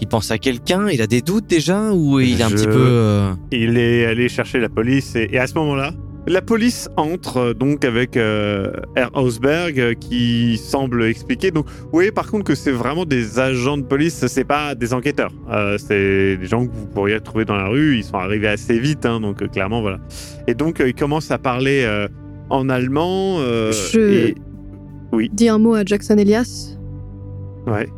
il 0.00 0.06
pense 0.06 0.30
à 0.30 0.38
quelqu'un. 0.38 0.88
Il 0.88 1.02
a 1.02 1.06
des 1.06 1.20
doutes 1.22 1.46
déjà 1.46 1.92
ou 1.92 2.20
il 2.20 2.40
est 2.40 2.44
un 2.44 2.50
petit 2.50 2.66
peu. 2.66 2.72
euh, 2.76 3.32
Il 3.52 3.76
est 3.78 4.06
allé 4.06 4.28
chercher 4.28 4.60
la 4.60 4.68
police 4.68 5.14
et, 5.14 5.28
et 5.32 5.38
à 5.38 5.46
ce 5.46 5.54
moment-là, 5.54 5.92
la 6.26 6.42
police 6.42 6.88
entre 6.96 7.54
donc 7.54 7.84
avec 7.86 8.16
euh, 8.16 8.70
R. 8.96 9.10
Hausberg 9.14 9.78
euh, 9.80 9.94
qui 9.94 10.58
semble 10.58 11.04
expliquer. 11.04 11.50
Donc, 11.50 11.66
vous 11.68 11.88
voyez 11.92 12.12
par 12.12 12.30
contre 12.30 12.44
que 12.44 12.54
c'est 12.54 12.70
vraiment 12.72 13.04
des 13.06 13.38
agents 13.38 13.78
de 13.78 13.82
police, 13.82 14.26
c'est 14.26 14.44
pas 14.44 14.74
des 14.74 14.92
enquêteurs. 14.94 15.32
Euh, 15.50 15.78
c'est 15.78 16.36
des 16.36 16.46
gens 16.46 16.66
que 16.66 16.72
vous 16.72 16.86
pourriez 16.86 17.18
trouver 17.20 17.44
dans 17.46 17.56
la 17.56 17.68
rue. 17.68 17.96
Ils 17.98 18.04
sont 18.04 18.16
arrivés 18.16 18.48
assez 18.48 18.78
vite, 18.78 19.06
hein, 19.06 19.20
donc 19.20 19.46
clairement 19.50 19.80
voilà. 19.80 19.98
Et 20.46 20.54
donc 20.54 20.82
ils 20.84 20.94
commencent 20.94 21.30
à 21.30 21.38
parler 21.38 21.86
en 22.50 22.68
allemand. 22.68 23.38
euh, 23.40 23.72
Je- 23.72 24.28
et- 24.28 24.34
Dis 25.32 25.48
un 25.48 25.58
mot 25.58 25.74
à 25.74 25.84
Jackson 25.84 26.16
Elias. 26.18 26.76
ouais. 27.66 27.88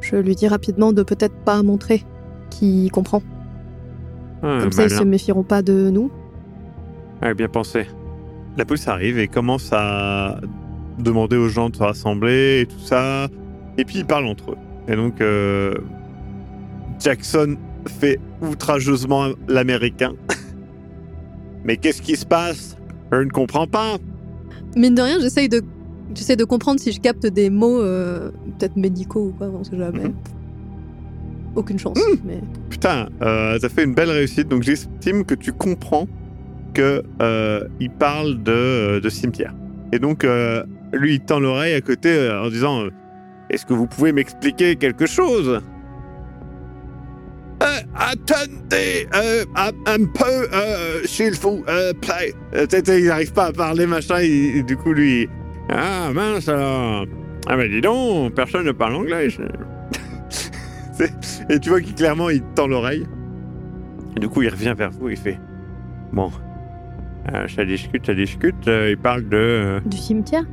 Je 0.00 0.14
lui 0.16 0.34
dis 0.36 0.46
rapidement 0.46 0.92
de 0.92 1.02
peut-être 1.02 1.34
pas 1.44 1.60
montrer 1.62 2.04
qui 2.50 2.88
comprend. 2.90 3.20
Ah, 4.42 4.58
Comme 4.62 4.70
ça, 4.72 4.84
ils 4.84 4.90
se 4.90 5.02
méfieront 5.02 5.42
pas 5.42 5.60
de 5.62 5.90
nous. 5.90 6.10
Ouais, 7.20 7.34
bien 7.34 7.48
pensé. 7.48 7.86
La 8.56 8.64
police 8.64 8.86
arrive 8.86 9.18
et 9.18 9.26
commence 9.26 9.70
à 9.72 10.40
demander 11.00 11.36
aux 11.36 11.48
gens 11.48 11.68
de 11.68 11.76
se 11.76 11.82
rassembler 11.82 12.60
et 12.60 12.66
tout 12.66 12.78
ça. 12.78 13.26
Et 13.76 13.84
puis 13.84 13.98
ils 13.98 14.04
parlent 14.06 14.26
entre 14.26 14.52
eux. 14.52 14.56
Et 14.86 14.94
donc 14.96 15.20
euh, 15.20 15.74
Jackson 17.00 17.56
fait 17.88 18.20
outrageusement 18.40 19.26
l'américain. 19.48 20.12
Mais 21.64 21.76
qu'est-ce 21.76 22.02
qui 22.02 22.14
se 22.16 22.24
passe? 22.24 22.76
Je 23.12 23.18
ne 23.18 23.30
comprends 23.30 23.66
pas. 23.66 23.96
Mine 24.76 24.94
de 24.94 25.02
rien, 25.02 25.18
j'essaye 25.20 25.48
de, 25.48 25.62
j'essaie 26.14 26.36
de 26.36 26.44
comprendre 26.44 26.80
si 26.80 26.92
je 26.92 27.00
capte 27.00 27.26
des 27.26 27.50
mots, 27.50 27.80
euh, 27.80 28.30
peut-être 28.58 28.76
médicaux 28.76 29.28
ou 29.28 29.32
quoi, 29.36 29.48
on 29.48 29.64
sait 29.64 29.76
jamais. 29.76 30.04
Mhm. 30.04 30.14
Aucune 31.56 31.78
chance, 31.78 31.98
mais 32.24 32.40
Putain, 32.70 33.08
euh, 33.22 33.58
ça 33.58 33.68
fait 33.68 33.84
une 33.84 33.94
belle 33.94 34.10
réussite. 34.10 34.48
Donc 34.48 34.62
j'estime 34.62 35.24
que 35.24 35.34
tu 35.34 35.52
comprends 35.52 36.06
que 36.74 37.02
euh, 37.20 37.66
parle 37.98 38.42
de, 38.42 39.00
de 39.00 39.08
cimetière. 39.08 39.54
Et 39.92 39.98
donc 39.98 40.24
euh, 40.24 40.62
lui, 40.92 41.14
il 41.14 41.20
tend 41.20 41.40
l'oreille 41.40 41.74
à 41.74 41.80
côté 41.80 42.10
euh, 42.10 42.42
en 42.42 42.48
disant 42.48 42.84
euh, 42.84 42.90
Est-ce 43.50 43.66
que 43.66 43.74
vous 43.74 43.86
pouvez 43.86 44.12
m'expliquer 44.12 44.76
quelque 44.76 45.06
chose? 45.06 45.48
Euh, 45.48 45.60
Attendez 47.98 49.08
euh, 49.14 49.44
un, 49.56 49.70
un 49.86 50.04
peu, 50.04 50.48
euh, 50.52 51.02
s'il 51.04 51.32
vous 51.34 51.62
plaît. 52.00 52.32
Sais, 52.70 53.00
il 53.00 53.06
n'arrive 53.06 53.32
pas 53.32 53.46
à 53.46 53.52
parler, 53.52 53.86
machin. 53.86 54.20
du 54.66 54.76
coup, 54.76 54.92
lui, 54.92 55.28
ah 55.70 56.10
mince 56.14 56.48
alors. 56.48 57.06
Ah 57.48 57.56
mais 57.56 57.68
dis 57.68 57.80
donc, 57.80 58.34
personne 58.34 58.66
ne 58.66 58.72
parle 58.72 58.94
anglais. 58.94 59.28
et 61.48 61.58
tu 61.60 61.68
vois 61.70 61.80
qu'il 61.80 61.94
clairement 61.94 62.28
il 62.30 62.42
tend 62.54 62.66
l'oreille. 62.66 63.06
Du 64.20 64.28
coup 64.28 64.42
il 64.42 64.48
revient 64.48 64.74
vers 64.76 64.90
vous 64.90 65.08
il 65.10 65.16
fait 65.16 65.38
Bon, 66.12 66.30
euh, 67.32 67.46
ça 67.48 67.64
discute, 67.64 68.04
ça 68.06 68.14
discute. 68.14 68.66
euh, 68.66 68.90
il 68.90 68.98
parle 68.98 69.28
de, 69.28 69.36
euh, 69.36 69.80
du 69.86 69.96
cimetière? 69.96 70.44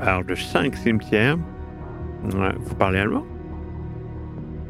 alors 0.00 0.24
de 0.24 0.34
cinq 0.34 0.76
cimetières. 0.76 1.38
Vous 2.24 2.74
parlez 2.74 2.98
allemand? 2.98 3.24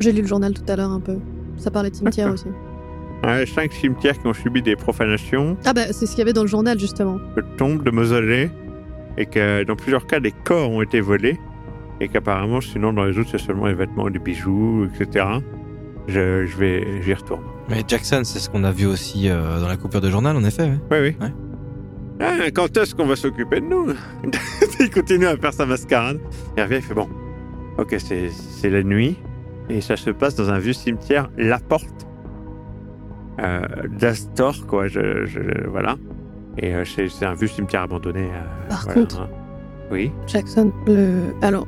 J'ai 0.01 0.13
lu 0.13 0.23
le 0.23 0.29
journal 0.29 0.53
tout 0.55 0.63
à 0.69 0.77
l'heure 0.77 0.91
un 0.91 1.01
peu. 1.01 1.19
Ça 1.61 1.71
parlait 1.71 1.91
de 1.91 1.95
cimetière 1.97 2.33
aussi. 2.33 2.47
ouais, 3.25 3.47
Cinq 3.47 3.73
cimetières 3.73 4.19
qui 4.19 4.27
ont 4.27 4.33
subi 4.33 4.63
des 4.63 4.77
profanations, 4.77 5.57
Ah 5.65 5.73
bah, 5.73 5.93
c'est 5.93 6.07
ce 6.07 6.11
qu'il 6.11 6.19
y 6.19 6.23
avait 6.23 6.33
dans 6.33 6.43
le 6.43 6.49
journal, 6.49 6.79
justement. 6.79 7.19
de 7.37 7.43
tombes, 7.57 7.83
de 7.85 7.91
mausolées, 7.91 8.51
et 9.19 9.27
que 9.27 9.63
dans 9.65 9.77
plusieurs 9.77 10.07
cas 10.07 10.21
des 10.21 10.33
corps 10.33 10.71
ont 10.71 10.83
été 10.83 11.01
volés, 11.01 11.39
et 12.01 12.09
qu'apparemment 12.09 12.61
sinon 12.63 12.93
dans 12.95 13.05
les 13.05 13.19
autres 13.19 13.29
c'est 13.31 13.39
seulement 13.39 13.67
des 13.67 13.75
vêtements, 13.75 14.09
des 14.09 14.19
bijoux, 14.19 14.87
etc. 14.87 15.27
Je, 16.09 16.47
je 16.47 16.57
vais, 16.57 17.03
j'y 17.03 17.13
retourne. 17.15 17.43
Mais 17.69 17.83
Jackson, 17.87 18.23
c'est 18.25 18.39
ce 18.39 18.49
qu'on 18.51 18.65
a 18.65 18.73
vu 18.73 18.87
aussi 18.87 19.29
euh, 19.29 19.61
dans 19.61 19.69
la 19.69 19.77
coupure 19.77 20.01
de 20.01 20.11
journal, 20.11 20.35
en 20.37 20.43
effet. 20.45 20.63
ouais. 20.63 20.79
Oui, 20.91 20.99
oui. 21.01 21.17
Ouais. 21.21 21.33
Ah, 22.23 22.51
quand 22.53 22.75
est-ce 22.77 22.95
qu'on 22.95 23.07
va 23.07 23.17
s'occuper 23.17 23.61
de 23.61 23.67
nous? 23.67 23.87
Il 24.81 24.91
continue 24.91 25.27
à 25.27 25.37
faire 25.37 25.53
sa 25.53 25.67
mascarade. 25.67 26.19
Il 26.57 26.63
revient, 26.63 26.77
il 26.77 26.83
fait 26.83 26.95
bon. 26.95 27.09
Ok, 27.79 27.95
c'est 27.99 28.31
c'est 28.31 28.69
la 28.71 28.83
nuit 28.83 29.17
et 29.71 29.81
ça 29.81 29.97
se 29.97 30.11
passe 30.11 30.35
dans 30.35 30.51
un 30.51 30.59
vieux 30.59 30.73
cimetière, 30.73 31.31
La 31.39 31.59
Porte, 31.59 32.07
euh, 33.41 33.61
d'Astor, 33.99 34.67
quoi. 34.67 34.87
Je, 34.89 35.25
je- 35.27 35.67
voilà. 35.69 35.97
Et 36.59 36.75
euh, 36.75 36.85
c'est 36.85 37.25
un 37.25 37.35
vieux 37.35 37.47
cimetière 37.49 37.83
abandonné. 37.83 38.25
euh, 38.27 38.69
Par 38.69 38.83
voilà, 38.85 39.01
contre- 39.01 39.21
hein. 39.23 39.29
Oui. 39.91 40.13
Jackson, 40.27 40.73
le... 40.87 41.35
Alors, 41.43 41.67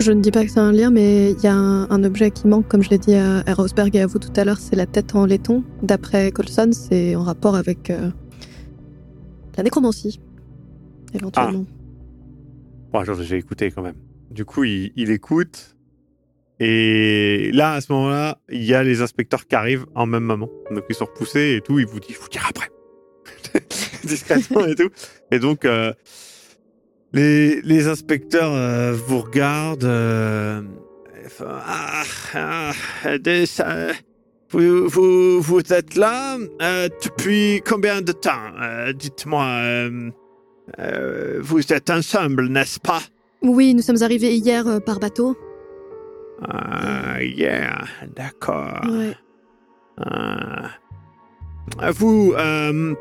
je 0.00 0.12
ne 0.12 0.20
dis 0.20 0.30
pas 0.30 0.44
que 0.44 0.50
c'est 0.50 0.60
un 0.60 0.70
lien, 0.70 0.90
mais 0.90 1.32
il 1.32 1.40
y 1.40 1.46
a 1.48 1.54
un, 1.54 1.88
un 1.90 2.04
objet 2.04 2.30
qui 2.30 2.46
manque, 2.46 2.68
comme 2.68 2.82
je 2.82 2.90
l'ai 2.90 2.98
dit 2.98 3.14
à, 3.14 3.38
à 3.46 3.54
Rosberg 3.54 3.94
et 3.96 4.00
à 4.00 4.06
vous 4.06 4.18
tout 4.20 4.32
à 4.36 4.44
l'heure, 4.44 4.58
c'est 4.58 4.76
la 4.76 4.86
tête 4.86 5.14
en 5.16 5.26
laiton. 5.26 5.64
D'après 5.82 6.30
Colson, 6.30 6.68
c'est 6.72 7.16
en 7.16 7.22
rapport 7.24 7.56
avec 7.56 7.90
euh, 7.90 8.10
la 9.56 9.64
nécromancie, 9.64 10.20
éventuellement. 11.14 11.64
Bon, 12.92 13.00
attends, 13.00 13.14
j'ai 13.20 13.36
écouté 13.38 13.70
quand 13.72 13.82
même. 13.82 13.96
Du 14.30 14.44
coup, 14.44 14.62
il, 14.64 14.92
il 14.94 15.10
écoute. 15.10 15.76
Et 16.60 17.50
là, 17.52 17.74
à 17.74 17.80
ce 17.80 17.92
moment-là, 17.92 18.38
il 18.50 18.64
y 18.64 18.74
a 18.74 18.82
les 18.82 19.00
inspecteurs 19.00 19.46
qui 19.46 19.54
arrivent 19.54 19.86
en 19.94 20.06
même 20.06 20.24
moment. 20.24 20.50
Donc, 20.70 20.84
ils 20.88 20.94
sont 20.94 21.04
repoussés 21.04 21.56
et 21.56 21.60
tout. 21.60 21.78
Il 21.78 21.86
vous 21.86 22.00
dit, 22.00 22.12
je 22.12 22.18
vous 22.18 22.28
dirai 22.28 22.46
après. 22.48 22.68
Discrètement 24.04 24.66
et 24.66 24.74
tout. 24.74 24.90
Et 25.30 25.38
donc, 25.38 25.64
euh, 25.64 25.92
les, 27.12 27.86
inspecteurs 27.86 28.52
euh, 28.52 28.92
vous 28.92 29.20
regardent. 29.20 29.84
euh, 29.84 30.62
ah, 31.40 32.02
ah, 32.34 32.72
vous, 34.50 35.72
êtes 35.72 35.94
là 35.94 36.38
depuis 37.04 37.62
combien 37.64 38.00
de 38.00 38.12
temps 38.12 38.50
Dites-moi. 38.94 39.90
vous 41.40 41.72
êtes 41.72 41.90
ensemble, 41.90 42.48
n'est-ce 42.48 42.80
pas? 42.80 43.02
Oui, 43.42 43.74
nous 43.74 43.82
sommes 43.82 44.02
arrivés 44.02 44.34
hier 44.34 44.80
par 44.84 44.98
bateau. 44.98 45.36
Ah, 46.42 47.22
yeah, 47.22 47.84
d'accord. 48.14 48.80
Ouais. 48.88 49.14
Ah. 49.98 50.70
Vous, 51.90 52.34
euh, 52.36 52.94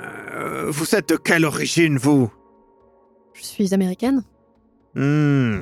euh, 0.00 0.66
vous 0.68 0.94
êtes 0.94 1.08
de 1.08 1.16
quelle 1.16 1.44
origine, 1.44 1.96
vous? 1.98 2.30
Je 3.34 3.42
suis 3.42 3.74
américaine. 3.74 4.22
Hmm. 4.94 5.60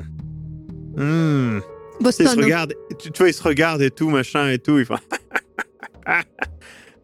Hmm. 0.97 1.59
Boston. 2.01 2.27
se 2.27 2.39
hein. 2.39 2.43
regarde, 2.43 2.73
tu, 2.99 3.11
tu 3.11 3.19
vois, 3.19 3.29
il 3.29 3.33
se 3.33 3.43
regarde 3.43 3.81
et 3.81 3.91
tout, 3.91 4.09
machin 4.09 4.49
et 4.49 4.59
tout. 4.59 4.79
Il 4.79 4.85
fait... 4.85 4.93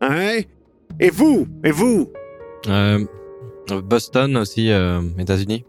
ouais. 0.01 0.47
Et 0.99 1.11
vous? 1.11 1.47
Et 1.63 1.69
vous? 1.69 2.11
Euh, 2.67 3.05
Boston 3.83 4.35
aussi, 4.37 4.71
euh, 4.71 5.01
États-Unis. 5.19 5.63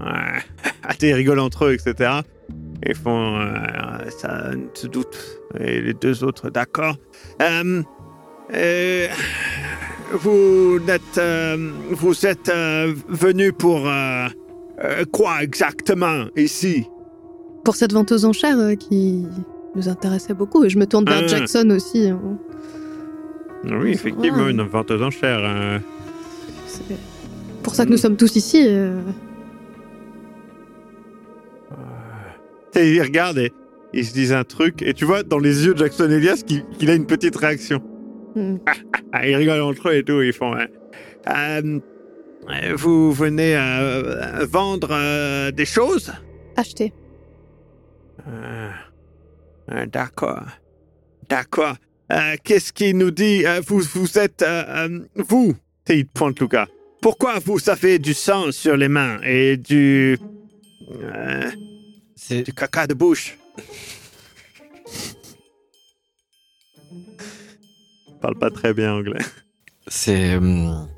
Ouais. 0.00 0.96
ils 1.02 1.12
rigolent 1.12 1.40
entre 1.40 1.66
eux, 1.66 1.74
etc. 1.74 2.20
Ils 2.84 2.94
font 2.94 3.38
euh, 3.38 3.46
ça 4.18 4.50
ne 4.54 4.66
se 4.74 4.86
doute. 4.86 5.16
Et 5.58 5.80
les 5.80 5.94
deux 5.94 6.24
autres, 6.24 6.50
d'accord. 6.50 6.96
Euh, 7.40 7.82
euh, 8.54 9.06
vous 10.12 10.78
êtes, 10.88 11.20
vous 11.90 12.26
êtes 12.26 12.52
venu 13.08 13.52
pour 13.52 13.88
quoi 15.12 15.42
exactement 15.42 16.26
ici? 16.36 16.86
Pour 17.64 17.74
cette 17.76 17.92
vente 17.92 18.12
aux 18.12 18.24
enchères 18.24 18.58
euh, 18.58 18.74
qui 18.76 19.26
nous 19.74 19.88
intéressait 19.88 20.34
beaucoup. 20.34 20.64
Et 20.64 20.68
je 20.68 20.78
me 20.78 20.86
tourne 20.86 21.04
vers 21.06 21.22
Ah. 21.24 21.26
Jackson 21.26 21.68
aussi. 21.70 22.08
hein. 22.10 22.20
Oui, 23.64 23.90
effectivement, 23.90 24.44
Ouais. 24.44 24.50
une 24.52 24.62
vente 24.62 24.90
aux 24.92 25.02
enchères. 25.02 25.40
euh. 25.42 25.78
C'est 26.68 26.96
pour 27.64 27.74
ça 27.74 27.84
que 27.84 27.90
nous 27.90 27.96
sommes 27.96 28.16
tous 28.16 28.36
ici. 28.36 28.64
Et 32.76 32.94
ils 32.94 33.02
regardent 33.02 33.38
et 33.38 33.52
ils 33.92 34.04
se 34.06 34.12
disent 34.12 34.32
un 34.32 34.44
truc. 34.44 34.82
Et 34.82 34.92
tu 34.94 35.04
vois, 35.04 35.22
dans 35.22 35.38
les 35.38 35.64
yeux 35.64 35.74
de 35.74 35.78
Jackson 35.78 36.10
Elias, 36.10 36.42
qu'il 36.46 36.90
a 36.90 36.94
une 36.94 37.06
petite 37.06 37.36
réaction. 37.36 37.82
Hmm. 38.34 38.56
Ah, 39.12 39.26
ils 39.26 39.34
rigolent 39.36 39.62
entre 39.62 39.88
eux 39.88 39.94
et 39.96 40.02
tout. 40.04 40.20
Ils 40.22 40.32
font. 40.32 40.54
euh, 40.54 40.66
Euh, 42.48 42.74
vous 42.76 43.12
venez 43.12 43.56
euh, 43.56 44.46
vendre 44.48 44.90
euh, 44.92 45.50
des 45.50 45.64
choses? 45.64 46.12
Acheter. 46.56 46.92
D'accord. 49.92 50.42
D'accord. 51.28 51.74
Qu'est-ce 52.44 52.72
qu'il 52.72 52.98
nous 52.98 53.10
dit? 53.10 53.44
Vous, 53.66 53.80
vous 53.80 54.18
êtes. 54.18 54.44
vous 55.16 55.54
Et 55.88 55.98
il 55.98 56.06
pointe 56.06 56.38
Lucas. 56.40 56.66
Pourquoi 57.02 57.38
vous 57.44 57.68
avez 57.68 57.98
du 57.98 58.14
sang 58.14 58.52
sur 58.52 58.76
les 58.76 58.88
mains 58.88 59.18
et 59.24 59.56
du. 59.56 60.18
C'est 62.16 62.42
du 62.42 62.52
caca 62.52 62.86
de 62.86 62.94
bouche 62.94 63.36
Parle 68.20 68.36
pas 68.38 68.50
très 68.50 68.72
bien 68.74 68.94
anglais. 68.94 69.20
C'est. 69.88 70.36
hum, 70.36 70.88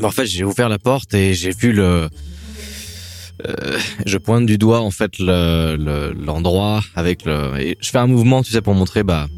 bah, 0.00 0.08
en 0.08 0.10
fait, 0.10 0.26
j'ai 0.26 0.44
ouvert 0.44 0.68
la 0.68 0.78
porte 0.78 1.14
et 1.14 1.32
j'ai 1.34 1.50
vu 1.52 1.72
le. 1.72 2.08
Euh, 3.46 3.78
je 4.04 4.18
pointe 4.18 4.44
du 4.44 4.58
doigt 4.58 4.80
en 4.80 4.90
fait 4.90 5.18
le 5.18 5.76
le- 5.78 6.12
l'endroit 6.12 6.80
avec 6.94 7.24
le. 7.24 7.58
Et 7.58 7.78
je 7.80 7.88
fais 7.90 7.98
un 7.98 8.06
mouvement, 8.06 8.42
tu 8.42 8.50
sais, 8.52 8.60
pour 8.60 8.74
montrer 8.74 9.02
bah 9.02 9.28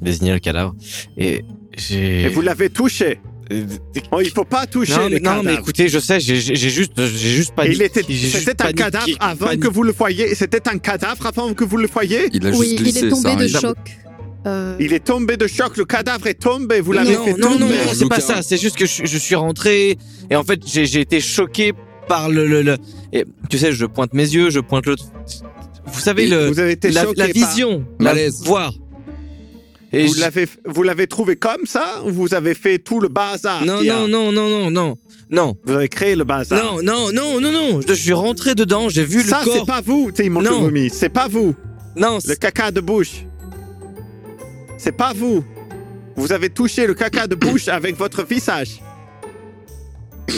désigner 0.00 0.32
le 0.32 0.38
cadavre. 0.38 0.74
Et 1.16 1.44
j'ai. 1.76 2.22
Et 2.24 2.28
vous 2.28 2.40
l'avez 2.42 2.70
touché 2.70 3.18
Oh, 4.12 4.20
Il 4.22 4.30
faut 4.30 4.44
pas 4.44 4.66
toucher 4.66 4.94
non, 4.96 5.08
les 5.08 5.20
mais, 5.20 5.20
non, 5.20 5.42
mais 5.42 5.54
écoutez, 5.54 5.88
je 5.88 5.98
sais, 5.98 6.20
j'ai 6.20 6.36
juste, 6.40 6.92
j'ai 6.96 7.08
juste 7.30 7.54
paniqué. 7.54 7.74
il 7.76 7.82
était, 7.82 8.02
c'était 8.02 8.62
un 8.62 8.72
cadavre 8.72 9.06
avant 9.20 9.56
que 9.56 9.68
vous 9.68 9.82
le 9.82 9.92
voyiez. 9.92 10.34
C'était 10.34 10.68
un 10.68 10.78
cadavre 10.78 11.26
avant 11.26 11.54
que 11.54 11.64
vous 11.64 11.76
le 11.78 11.88
voyiez. 11.88 12.28
Il 12.32 12.46
a 12.46 12.50
Oui, 12.50 12.56
juste 12.68 12.72
il 12.72 12.82
glissé, 12.82 12.98
est 13.06 13.10
ça 13.10 13.16
tombé 13.16 13.30
de 13.36 13.40
arrive. 13.42 13.58
choc. 13.60 13.78
Euh, 14.46 14.76
Il 14.78 14.92
est 14.92 15.04
tombé 15.04 15.36
de 15.36 15.46
choc. 15.46 15.76
Le 15.76 15.84
cadavre 15.84 16.26
est 16.26 16.34
tombé. 16.40 16.80
Vous 16.80 16.92
l'avez 16.92 17.14
non, 17.16 17.24
fait 17.24 17.32
non, 17.32 17.50
non, 17.50 17.58
tomber. 17.58 17.74
non, 17.74 17.92
c'est 17.94 18.08
pas 18.08 18.20
ça. 18.20 18.42
C'est 18.42 18.56
juste 18.58 18.76
que 18.76 18.86
je, 18.86 19.04
je 19.04 19.18
suis 19.18 19.34
rentré 19.34 19.96
et 20.30 20.36
en 20.36 20.44
fait 20.44 20.60
j'ai 20.66 21.00
été 21.00 21.20
choqué 21.20 21.72
par 22.06 22.28
le, 22.28 22.46
le, 22.46 22.62
le- 22.62 22.76
et, 23.12 23.24
tu 23.50 23.58
sais, 23.58 23.72
je 23.72 23.84
pointe 23.84 24.14
mes 24.14 24.22
yeux, 24.28 24.50
je 24.50 24.60
pointe 24.60 24.86
l'autre. 24.86 25.04
Vous 25.86 26.00
savez 26.00 26.24
Et 26.24 26.28
le 26.28 26.46
vous 26.48 26.58
avez 26.60 26.72
été 26.72 26.90
la, 26.90 27.04
la 27.16 27.26
par- 27.26 27.26
vision, 27.34 27.84
la 27.98 28.12
Malaise. 28.14 28.42
voir. 28.44 28.72
Et 29.92 30.06
vous 30.06 30.14
je- 30.14 30.20
l'avez, 30.20 30.46
vous 30.66 30.82
l'avez 30.82 31.06
trouvé 31.06 31.36
comme 31.36 31.64
ça 31.64 32.02
ou 32.04 32.10
vous 32.10 32.34
avez 32.34 32.54
fait 32.54 32.78
tout 32.78 33.00
le 33.00 33.08
bazar 33.08 33.64
Non, 33.64 33.78
a 33.78 33.82
non, 33.84 34.08
non, 34.08 34.32
non, 34.32 34.48
non, 34.48 34.70
non, 34.70 34.98
non, 35.30 35.56
Vous 35.64 35.72
avez 35.74 35.88
créé 35.88 36.14
le 36.14 36.24
bazar. 36.24 36.62
non, 36.62 36.82
non, 36.82 37.12
non, 37.12 37.40
non, 37.40 37.50
non. 37.50 37.80
Je 37.86 37.94
suis 37.94 38.12
rentré 38.12 38.54
dedans, 38.54 38.88
j'ai 38.88 39.04
vu 39.04 39.22
ça, 39.22 39.40
le 39.44 39.50
c'est 39.50 39.56
corps. 39.58 39.66
pas 39.66 39.80
vous. 39.80 40.10
Sais, 40.14 40.26
il 40.26 40.30
montre 40.30 40.50
Non. 40.50 40.58
le 40.58 40.64
vomi. 40.66 40.90
C'est 40.90 41.08
pas 41.08 41.28
vous. 41.28 41.54
Non, 41.96 42.16
Le 42.16 42.20
c'est- 42.20 42.38
caca 42.38 42.70
de 42.70 42.80
bouche. 42.80 43.24
C'est 44.76 44.92
pas 44.92 45.12
vous. 45.14 45.42
Vous 46.16 46.32
avez 46.32 46.50
touché 46.50 46.86
le 46.86 46.94
caca 46.94 47.26
de 47.26 47.34
bouche 47.34 47.68
avec 47.78 47.96
votre 47.96 48.24
visage. 48.24 48.82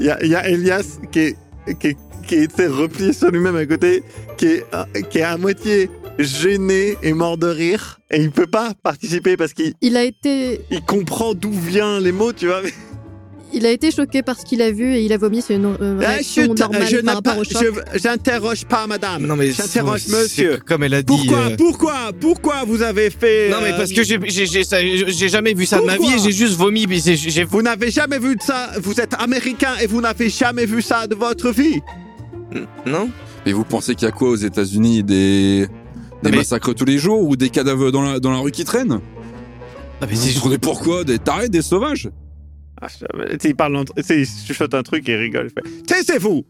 Il 0.00 0.06
y, 0.06 0.10
a- 0.10 0.22
il 0.24 0.30
y 0.30 0.34
a 0.34 0.48
Elias 0.48 0.98
qui 1.12 1.36
qui, 1.78 1.96
qui 2.26 2.36
était 2.36 2.66
replié 2.66 3.12
sur 3.12 3.30
lui-même 3.30 3.56
à 3.56 3.66
côté, 3.66 4.02
qui 4.36 4.46
est, 4.46 4.64
qui 5.10 5.18
est 5.18 5.22
à 5.22 5.36
moitié 5.36 5.90
gêné 6.18 6.96
et 7.02 7.12
mort 7.12 7.36
de 7.38 7.46
rire. 7.48 7.98
Et 8.10 8.20
il 8.20 8.30
peut 8.30 8.46
pas 8.46 8.72
participer 8.82 9.36
parce 9.36 9.52
qu'il 9.52 9.74
Il 9.80 9.96
a 9.96 10.04
été, 10.04 10.60
il 10.70 10.80
comprend 10.82 11.34
d'où 11.34 11.50
viennent 11.52 11.98
les 12.02 12.12
mots, 12.12 12.32
tu 12.32 12.46
vois. 12.46 12.62
il 13.52 13.66
a 13.66 13.70
été 13.70 13.90
choqué 13.90 14.22
par 14.22 14.38
ce 14.38 14.44
qu'il 14.44 14.62
a 14.62 14.70
vu 14.70 14.94
et 14.94 15.02
il 15.02 15.12
a 15.12 15.16
vomi. 15.18 15.40
C'est 15.42 15.54
une 15.54 15.66
euh, 15.80 16.00
Ah, 16.04 16.10
réaction 16.10 16.54
normale 16.54 16.88
je 16.88 16.96
par 16.98 17.14
rapport 17.16 17.34
pas- 17.34 17.40
au 17.40 17.44
choc. 17.44 17.62
je- 17.92 17.98
J'interroge 18.00 18.64
pas 18.64 18.86
madame. 18.86 19.26
non 19.26 19.34
mais 19.36 19.50
J'interroge 19.52 20.06
monsieur. 20.08 20.58
Comme 20.66 20.82
elle 20.84 20.94
a 20.94 21.02
dit. 21.02 21.06
Pourquoi, 21.06 21.38
euh, 21.50 21.56
pourquoi, 21.56 21.94
pourquoi 22.20 22.64
vous 22.64 22.82
avez 22.82 23.10
fait. 23.10 23.48
Non 23.50 23.58
mais 23.62 23.72
euh, 23.72 23.76
parce 23.76 23.92
que 23.92 24.02
j'ai 24.04 25.28
jamais 25.28 25.54
vu 25.54 25.66
ça 25.66 25.80
de 25.80 25.84
ma 25.86 25.96
vie 25.98 26.12
et 26.14 26.18
j'ai 26.22 26.32
juste 26.32 26.54
vomi. 26.56 26.86
Vous 27.48 27.62
n'avez 27.62 27.90
jamais 27.90 28.18
vu 28.18 28.36
de 28.36 28.42
ça. 28.42 28.70
Vous 28.82 29.00
êtes 29.00 29.14
américain 29.18 29.74
et 29.82 29.86
vous 29.88 30.00
n'avez 30.00 30.28
jamais 30.30 30.66
vu 30.66 30.80
ça 30.82 31.06
de 31.08 31.14
votre 31.16 31.50
vie. 31.50 31.80
Non. 32.86 33.10
Et 33.46 33.52
vous 33.52 33.64
pensez 33.64 33.94
qu'il 33.94 34.06
y 34.06 34.08
a 34.08 34.12
quoi 34.12 34.30
aux 34.30 34.36
États-Unis 34.36 35.02
Des, 35.02 35.66
des 36.22 36.30
mais- 36.30 36.36
massacres 36.38 36.74
tous 36.74 36.84
les 36.84 36.98
jours 36.98 37.22
ou 37.22 37.36
des 37.36 37.50
cadavres 37.50 37.90
dans 37.90 38.02
la, 38.02 38.20
dans 38.20 38.30
la 38.30 38.38
rue 38.38 38.50
qui 38.52 38.64
traînent? 38.64 39.00
Ah, 40.00 40.06
mais 40.08 40.14
Vous 40.14 40.22
c'est- 40.22 40.32
vous 40.34 40.40
prenez 40.40 40.58
pourquoi 40.58 41.04
Des 41.04 41.18
tarés, 41.18 41.48
des 41.48 41.62
sauvages? 41.62 42.08
Ah, 42.80 42.88
je- 42.88 43.04
tu 43.32 43.38
sais, 43.40 43.48
il 43.50 43.54
parle, 43.56 43.76
entre- 43.76 43.94
tu 43.94 44.02
sais, 44.02 44.20
il 44.22 44.26
chuchote 44.26 44.74
un 44.74 44.82
truc 44.82 45.08
et 45.08 45.12
il 45.12 45.16
rigole. 45.18 45.50
sais, 45.88 46.02
c'est 46.04 46.18
vous. 46.18 46.44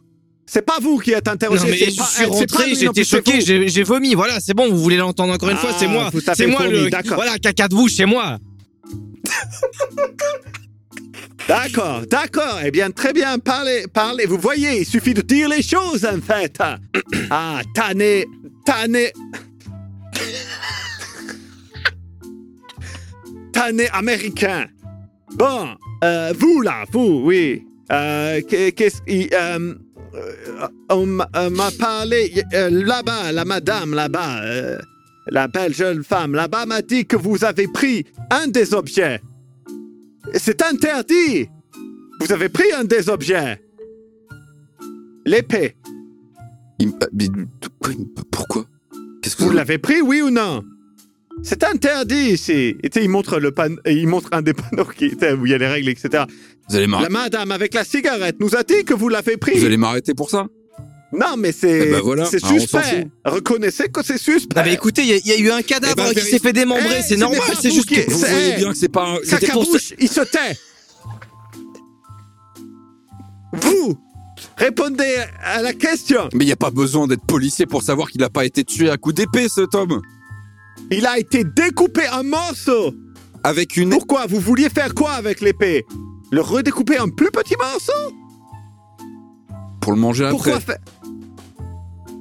C'est 0.46 0.62
pas 0.64 0.78
vous 0.80 0.98
qui 0.98 1.12
êtes 1.12 1.26
interrogé. 1.28 1.64
Non 1.64 1.70
mais 1.70 1.78
c'est 1.78 1.90
je 1.90 1.96
pas- 1.96 2.04
suis 2.04 2.24
rentré, 2.26 2.74
j'étais 2.74 3.02
choqué, 3.04 3.38
vous. 3.40 3.68
j'ai 3.68 3.82
vomi. 3.82 4.14
Voilà, 4.14 4.40
c'est 4.40 4.52
bon, 4.54 4.68
vous 4.70 4.78
voulez 4.78 4.98
l'entendre 4.98 5.32
encore 5.32 5.48
une 5.48 5.56
fois, 5.56 5.70
Ah, 5.72 5.76
c'est 5.78 5.86
moi, 5.88 6.10
vous 6.12 6.20
c'est 6.20 6.46
moi 6.46 6.66
le, 6.66 6.90
d'accord. 6.90 7.14
voilà, 7.16 7.38
caca 7.38 7.66
de 7.68 7.74
bouche, 7.74 7.94
c'est 7.94 8.04
moi. 8.06 8.38
D'accord, 11.48 12.02
d'accord. 12.10 12.60
Eh 12.64 12.70
bien, 12.70 12.90
très 12.90 13.12
bien. 13.12 13.38
Parlez, 13.38 13.84
parlez. 13.92 14.24
Vous 14.26 14.38
voyez, 14.38 14.80
il 14.80 14.86
suffit 14.86 15.12
de 15.14 15.20
dire 15.20 15.48
les 15.48 15.62
choses, 15.62 16.04
en 16.06 16.20
fait. 16.20 16.58
Ah, 17.30 17.60
tanné, 17.74 18.24
tanné. 18.64 19.12
tanné 23.52 23.88
américain. 23.92 24.66
Bon, 25.34 25.68
euh, 26.02 26.32
vous 26.38 26.60
là, 26.62 26.84
vous, 26.92 27.22
oui. 27.24 27.66
Euh, 27.92 28.40
qu'est- 28.48 28.72
qu'est-ce 28.72 29.02
qu'il. 29.02 29.28
euh, 29.34 29.74
euh, 30.14 30.68
on 30.90 31.06
m'a 31.06 31.70
parlé 31.78 32.32
là-bas, 32.52 33.32
la 33.32 33.44
madame 33.44 33.94
là-bas, 33.94 34.40
la 35.28 35.48
belle 35.48 35.74
jeune 35.74 36.02
femme 36.04 36.34
là-bas 36.34 36.66
m'a 36.66 36.82
dit 36.82 37.04
que 37.04 37.16
vous 37.16 37.44
avez 37.44 37.66
pris 37.68 38.04
un 38.30 38.46
des 38.46 38.74
objets. 38.74 39.20
C'est 40.36 40.62
interdit. 40.62 41.48
Vous 42.20 42.32
avez 42.32 42.48
pris 42.48 42.72
un 42.72 42.84
des 42.84 43.08
objets. 43.08 43.60
L'épée. 45.26 45.76
Il 46.78 46.92
mais 47.12 47.28
Pourquoi? 48.30 48.64
Qu'est-ce 49.22 49.36
que 49.36 49.42
Vous 49.42 49.48
vous 49.50 49.54
l'avez 49.54 49.78
pris, 49.78 50.00
oui 50.00 50.22
ou 50.22 50.30
non? 50.30 50.62
C'est 51.42 51.64
interdit 51.64 52.30
ici. 52.32 52.76
Et 52.82 52.90
il 52.96 53.08
montre 53.08 53.38
le 53.38 53.50
pan... 53.50 53.68
il 53.86 54.06
montre 54.06 54.28
un 54.32 54.42
des 54.42 54.54
panneaux 54.54 54.84
qui, 54.84 55.06
où 55.06 55.46
il 55.46 55.50
y 55.50 55.54
a 55.54 55.58
les 55.58 55.66
règles, 55.66 55.88
etc. 55.88 56.24
Vous 56.68 56.76
allez 56.76 56.86
La 56.86 56.88
m'arrêter 56.88 57.12
madame 57.12 57.52
avec 57.52 57.74
la 57.74 57.84
cigarette 57.84 58.36
nous 58.40 58.54
a 58.56 58.62
dit 58.62 58.84
que 58.84 58.94
vous 58.94 59.08
l'avez 59.08 59.36
pris. 59.36 59.58
Vous 59.58 59.66
allez 59.66 59.76
m'arrêter 59.76 60.14
pour 60.14 60.30
ça? 60.30 60.46
Non, 61.14 61.36
mais 61.38 61.52
c'est 61.52 61.86
Eh 61.88 61.90
ben 61.90 62.00
voilà, 62.00 62.24
c'est 62.26 62.40
ah, 62.42 62.48
suspect. 62.48 63.06
Reconnaissez 63.24 63.88
que 63.88 64.04
c'est 64.04 64.18
suspect. 64.18 64.56
Non 64.58 64.62
mais 64.66 64.74
écoutez, 64.74 65.02
il 65.02 65.08
y 65.08 65.12
a- 65.12 65.16
il 65.16 65.26
y, 65.26 65.32
a 65.32 65.38
eu 65.38 65.50
un 65.50 65.62
cadavre 65.62 65.94
Eh 66.10 66.14
ben, 66.14 66.20
qui 66.20 66.26
s'est 66.28 66.38
fait 66.38 66.52
démembrer, 66.52 66.96
Eh, 66.98 67.02
c'est 67.02 67.14
ce 67.14 67.20
normal, 67.20 67.40
c'est 67.60 67.70
juste. 67.70 67.88
que- 67.88 68.10
Vous 68.10 68.18
voyez 68.18 68.56
bien 68.56 68.70
que 68.72 68.76
c'est 68.78 68.88
pas. 68.88 69.16
Cacabouche, 69.28 69.94
il 69.98 70.08
se 70.08 70.20
tait. 70.22 70.58
Vous 73.52 73.96
répondez 74.56 75.16
à 75.44 75.62
la 75.62 75.72
question. 75.72 76.28
Mais 76.34 76.44
il 76.44 76.46
n'y 76.48 76.52
a 76.52 76.56
pas 76.56 76.70
besoin 76.70 77.06
d'être 77.06 77.24
policier 77.24 77.66
pour 77.66 77.82
savoir 77.82 78.10
qu'il 78.10 78.20
n'a 78.20 78.30
pas 78.30 78.44
été 78.44 78.64
tué 78.64 78.90
à 78.90 78.96
coups 78.96 79.14
d'épée, 79.14 79.48
cet 79.48 79.74
homme. 79.74 80.00
Il 80.90 81.06
a 81.06 81.18
été 81.18 81.44
découpé 81.44 82.02
en 82.12 82.24
morceaux. 82.24 82.94
Avec 83.44 83.76
une. 83.76 83.90
Pourquoi 83.90 84.26
Vous 84.26 84.40
vouliez 84.40 84.68
faire 84.70 84.94
quoi 84.94 85.12
avec 85.12 85.40
l'épée? 85.40 85.84
Le 86.32 86.40
redécouper 86.40 86.98
en 86.98 87.08
plus 87.08 87.30
petits 87.30 87.56
morceaux? 87.56 88.12
Pour 89.80 89.92
le 89.92 89.98
manger 89.98 90.24
après. 90.24 90.36
Pourquoi 90.52 90.60
faire 90.60 90.78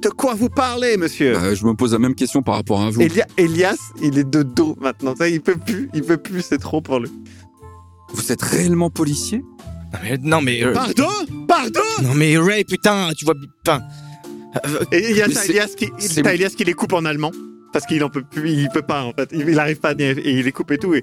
De 0.04 0.10
quoi 0.10 0.34
vous 0.34 0.50
parlez, 0.50 0.96
monsieur 0.98 1.32
Bah, 1.34 1.54
je 1.54 1.64
me 1.64 1.72
pose 1.74 1.92
la 1.92 1.98
même 1.98 2.14
question 2.14 2.42
par 2.42 2.56
rapport 2.56 2.82
à 2.82 2.90
vous. 2.90 3.00
Elia- 3.00 3.26
Elias, 3.38 3.78
il 4.02 4.18
est 4.18 4.28
de 4.28 4.42
dos 4.42 4.76
maintenant. 4.80 5.14
Ça, 5.16 5.28
il 5.28 5.40
peut 5.40 5.56
plus, 5.56 5.88
il 5.94 6.02
peut 6.02 6.18
plus, 6.18 6.42
c'est 6.42 6.58
trop 6.58 6.82
pour 6.82 7.00
lui. 7.00 7.10
Vous 8.12 8.30
êtes 8.30 8.42
réellement 8.42 8.90
policier? 8.90 9.38
Non 9.92 10.00
mais, 10.02 10.18
non 10.22 10.40
mais, 10.42 10.62
euh, 10.64 10.72
Pardon? 10.72 11.08
Pardon? 11.48 11.80
Non 12.02 12.14
mais 12.14 12.36
Ray, 12.36 12.64
putain, 12.64 13.10
tu 13.16 13.24
vois, 13.24 13.34
putain. 13.34 13.80
Euh, 14.66 14.84
Et 14.92 15.10
il 15.10 15.16
y 15.16 15.22
a 15.22 15.26
Elias 15.26 15.68
qui, 15.76 15.88
Elias 16.18 16.50
qui 16.56 16.64
les 16.64 16.74
coupe 16.74 16.92
en 16.92 17.04
allemand. 17.04 17.30
Parce 17.72 17.86
qu'il 17.86 18.04
en 18.04 18.08
peut 18.10 18.22
plus, 18.22 18.50
il 18.52 18.68
peut 18.68 18.82
pas 18.82 19.02
en 19.04 19.12
fait. 19.12 19.30
Il, 19.32 19.48
il 19.48 19.58
arrive 19.58 19.80
pas 19.80 19.92
et 19.98 20.14
il 20.38 20.44
les 20.44 20.52
coupe 20.52 20.70
et 20.70 20.78
tout. 20.78 20.94
Et, 20.94 21.02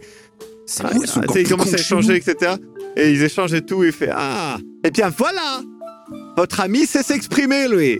C'est 0.65 0.83
Ah, 0.85 0.91
ils 0.93 1.27
plus 1.27 1.43
commencent 1.49 1.73
à 1.73 1.77
échanger, 1.77 2.15
etc. 2.15 2.53
Et 2.95 3.11
ils 3.11 3.23
échangent 3.23 3.53
et 3.53 3.65
tout. 3.65 3.83
Et 3.83 3.87
il 3.87 3.93
fait 3.93 4.09
Ah 4.13 4.57
Eh 4.85 4.91
bien 4.91 5.09
voilà 5.09 5.61
Votre 6.37 6.59
ami 6.61 6.85
sait 6.85 7.03
s'exprimer, 7.03 7.67
lui. 7.67 7.99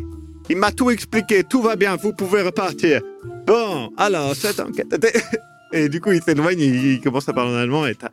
Il 0.50 0.58
m'a 0.58 0.72
tout 0.72 0.90
expliqué. 0.92 1.44
Tout 1.44 1.62
va 1.62 1.76
bien. 1.76 1.96
Vous 1.96 2.14
pouvez 2.14 2.42
repartir. 2.42 3.02
Bon, 3.46 3.92
alors, 3.98 4.36
cette 4.36 4.60
enquête. 4.60 4.88
Et 5.74 5.88
du 5.88 6.02
coup, 6.02 6.12
il 6.12 6.22
s'éloigne 6.22 6.60
et 6.60 6.66
il 6.96 7.00
commence 7.02 7.30
à 7.30 7.34
parler 7.34 7.54
en 7.54 7.56
allemand. 7.56 7.86
Et 7.88 7.96
t'as, 7.96 8.10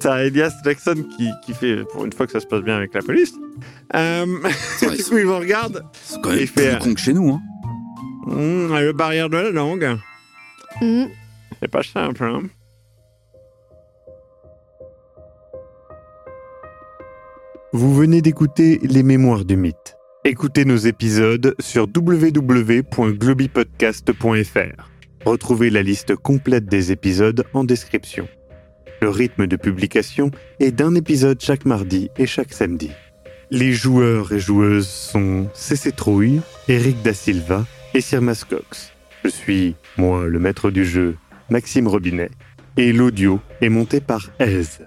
t'as 0.00 0.24
Elias 0.24 0.50
Jackson 0.64 0.94
qui, 1.14 1.28
qui 1.44 1.52
fait, 1.52 1.84
pour 1.84 2.06
une 2.06 2.12
fois 2.14 2.24
que 2.26 2.32
ça 2.32 2.40
se 2.40 2.46
passe 2.46 2.62
bien 2.62 2.76
avec 2.76 2.94
la 2.94 3.02
police. 3.02 3.34
Euh, 3.94 4.24
vrai, 4.80 4.96
du 4.96 5.04
coup, 5.04 5.18
il 5.18 5.26
vous 5.26 5.38
regarde. 5.38 5.84
C'est 6.02 6.18
quand 6.22 6.30
même 6.30 6.38
Il 6.40 6.50
plus 6.50 6.62
fait- 6.62 6.78
con 6.82 6.94
que 6.94 7.00
chez 7.00 7.12
nous. 7.12 7.32
Hein. 7.34 7.42
Hum, 8.28 8.74
le 8.78 8.92
barrière 8.94 9.28
de 9.28 9.36
la 9.36 9.50
langue. 9.50 9.98
Hmm. 10.80 11.04
C'est 11.60 11.68
pas 11.70 11.82
simple, 11.82 12.24
hein. 12.24 12.40
Vous 17.72 17.94
venez 17.94 18.20
d'écouter 18.22 18.78
Les 18.82 19.02
Mémoires 19.02 19.44
du 19.44 19.56
Mythe. 19.56 19.96
Écoutez 20.26 20.66
nos 20.66 20.76
épisodes 20.76 21.54
sur 21.60 21.88
www.globipodcast.fr. 21.96 24.90
Retrouvez 25.24 25.70
la 25.70 25.82
liste 25.82 26.14
complète 26.14 26.66
des 26.66 26.92
épisodes 26.92 27.42
en 27.54 27.64
description. 27.64 28.28
Le 29.00 29.08
rythme 29.08 29.46
de 29.46 29.56
publication 29.56 30.30
est 30.58 30.72
d'un 30.72 30.94
épisode 30.94 31.40
chaque 31.40 31.64
mardi 31.64 32.10
et 32.18 32.26
chaque 32.26 32.52
samedi. 32.52 32.90
Les 33.50 33.72
joueurs 33.72 34.32
et 34.32 34.38
joueuses 34.38 34.88
sont 34.88 35.48
CC 35.54 35.90
Trouille, 35.90 36.42
Eric 36.68 37.00
Da 37.00 37.14
Silva 37.14 37.64
et 37.94 38.02
Sirmas 38.02 38.44
Cox. 38.46 38.92
Je 39.24 39.30
suis, 39.30 39.74
moi, 39.96 40.26
le 40.26 40.38
maître 40.38 40.70
du 40.70 40.84
jeu, 40.84 41.16
Maxime 41.48 41.88
Robinet, 41.88 42.28
et 42.76 42.92
l'audio 42.92 43.40
est 43.62 43.70
monté 43.70 44.00
par 44.00 44.28
Aise. 44.38 44.86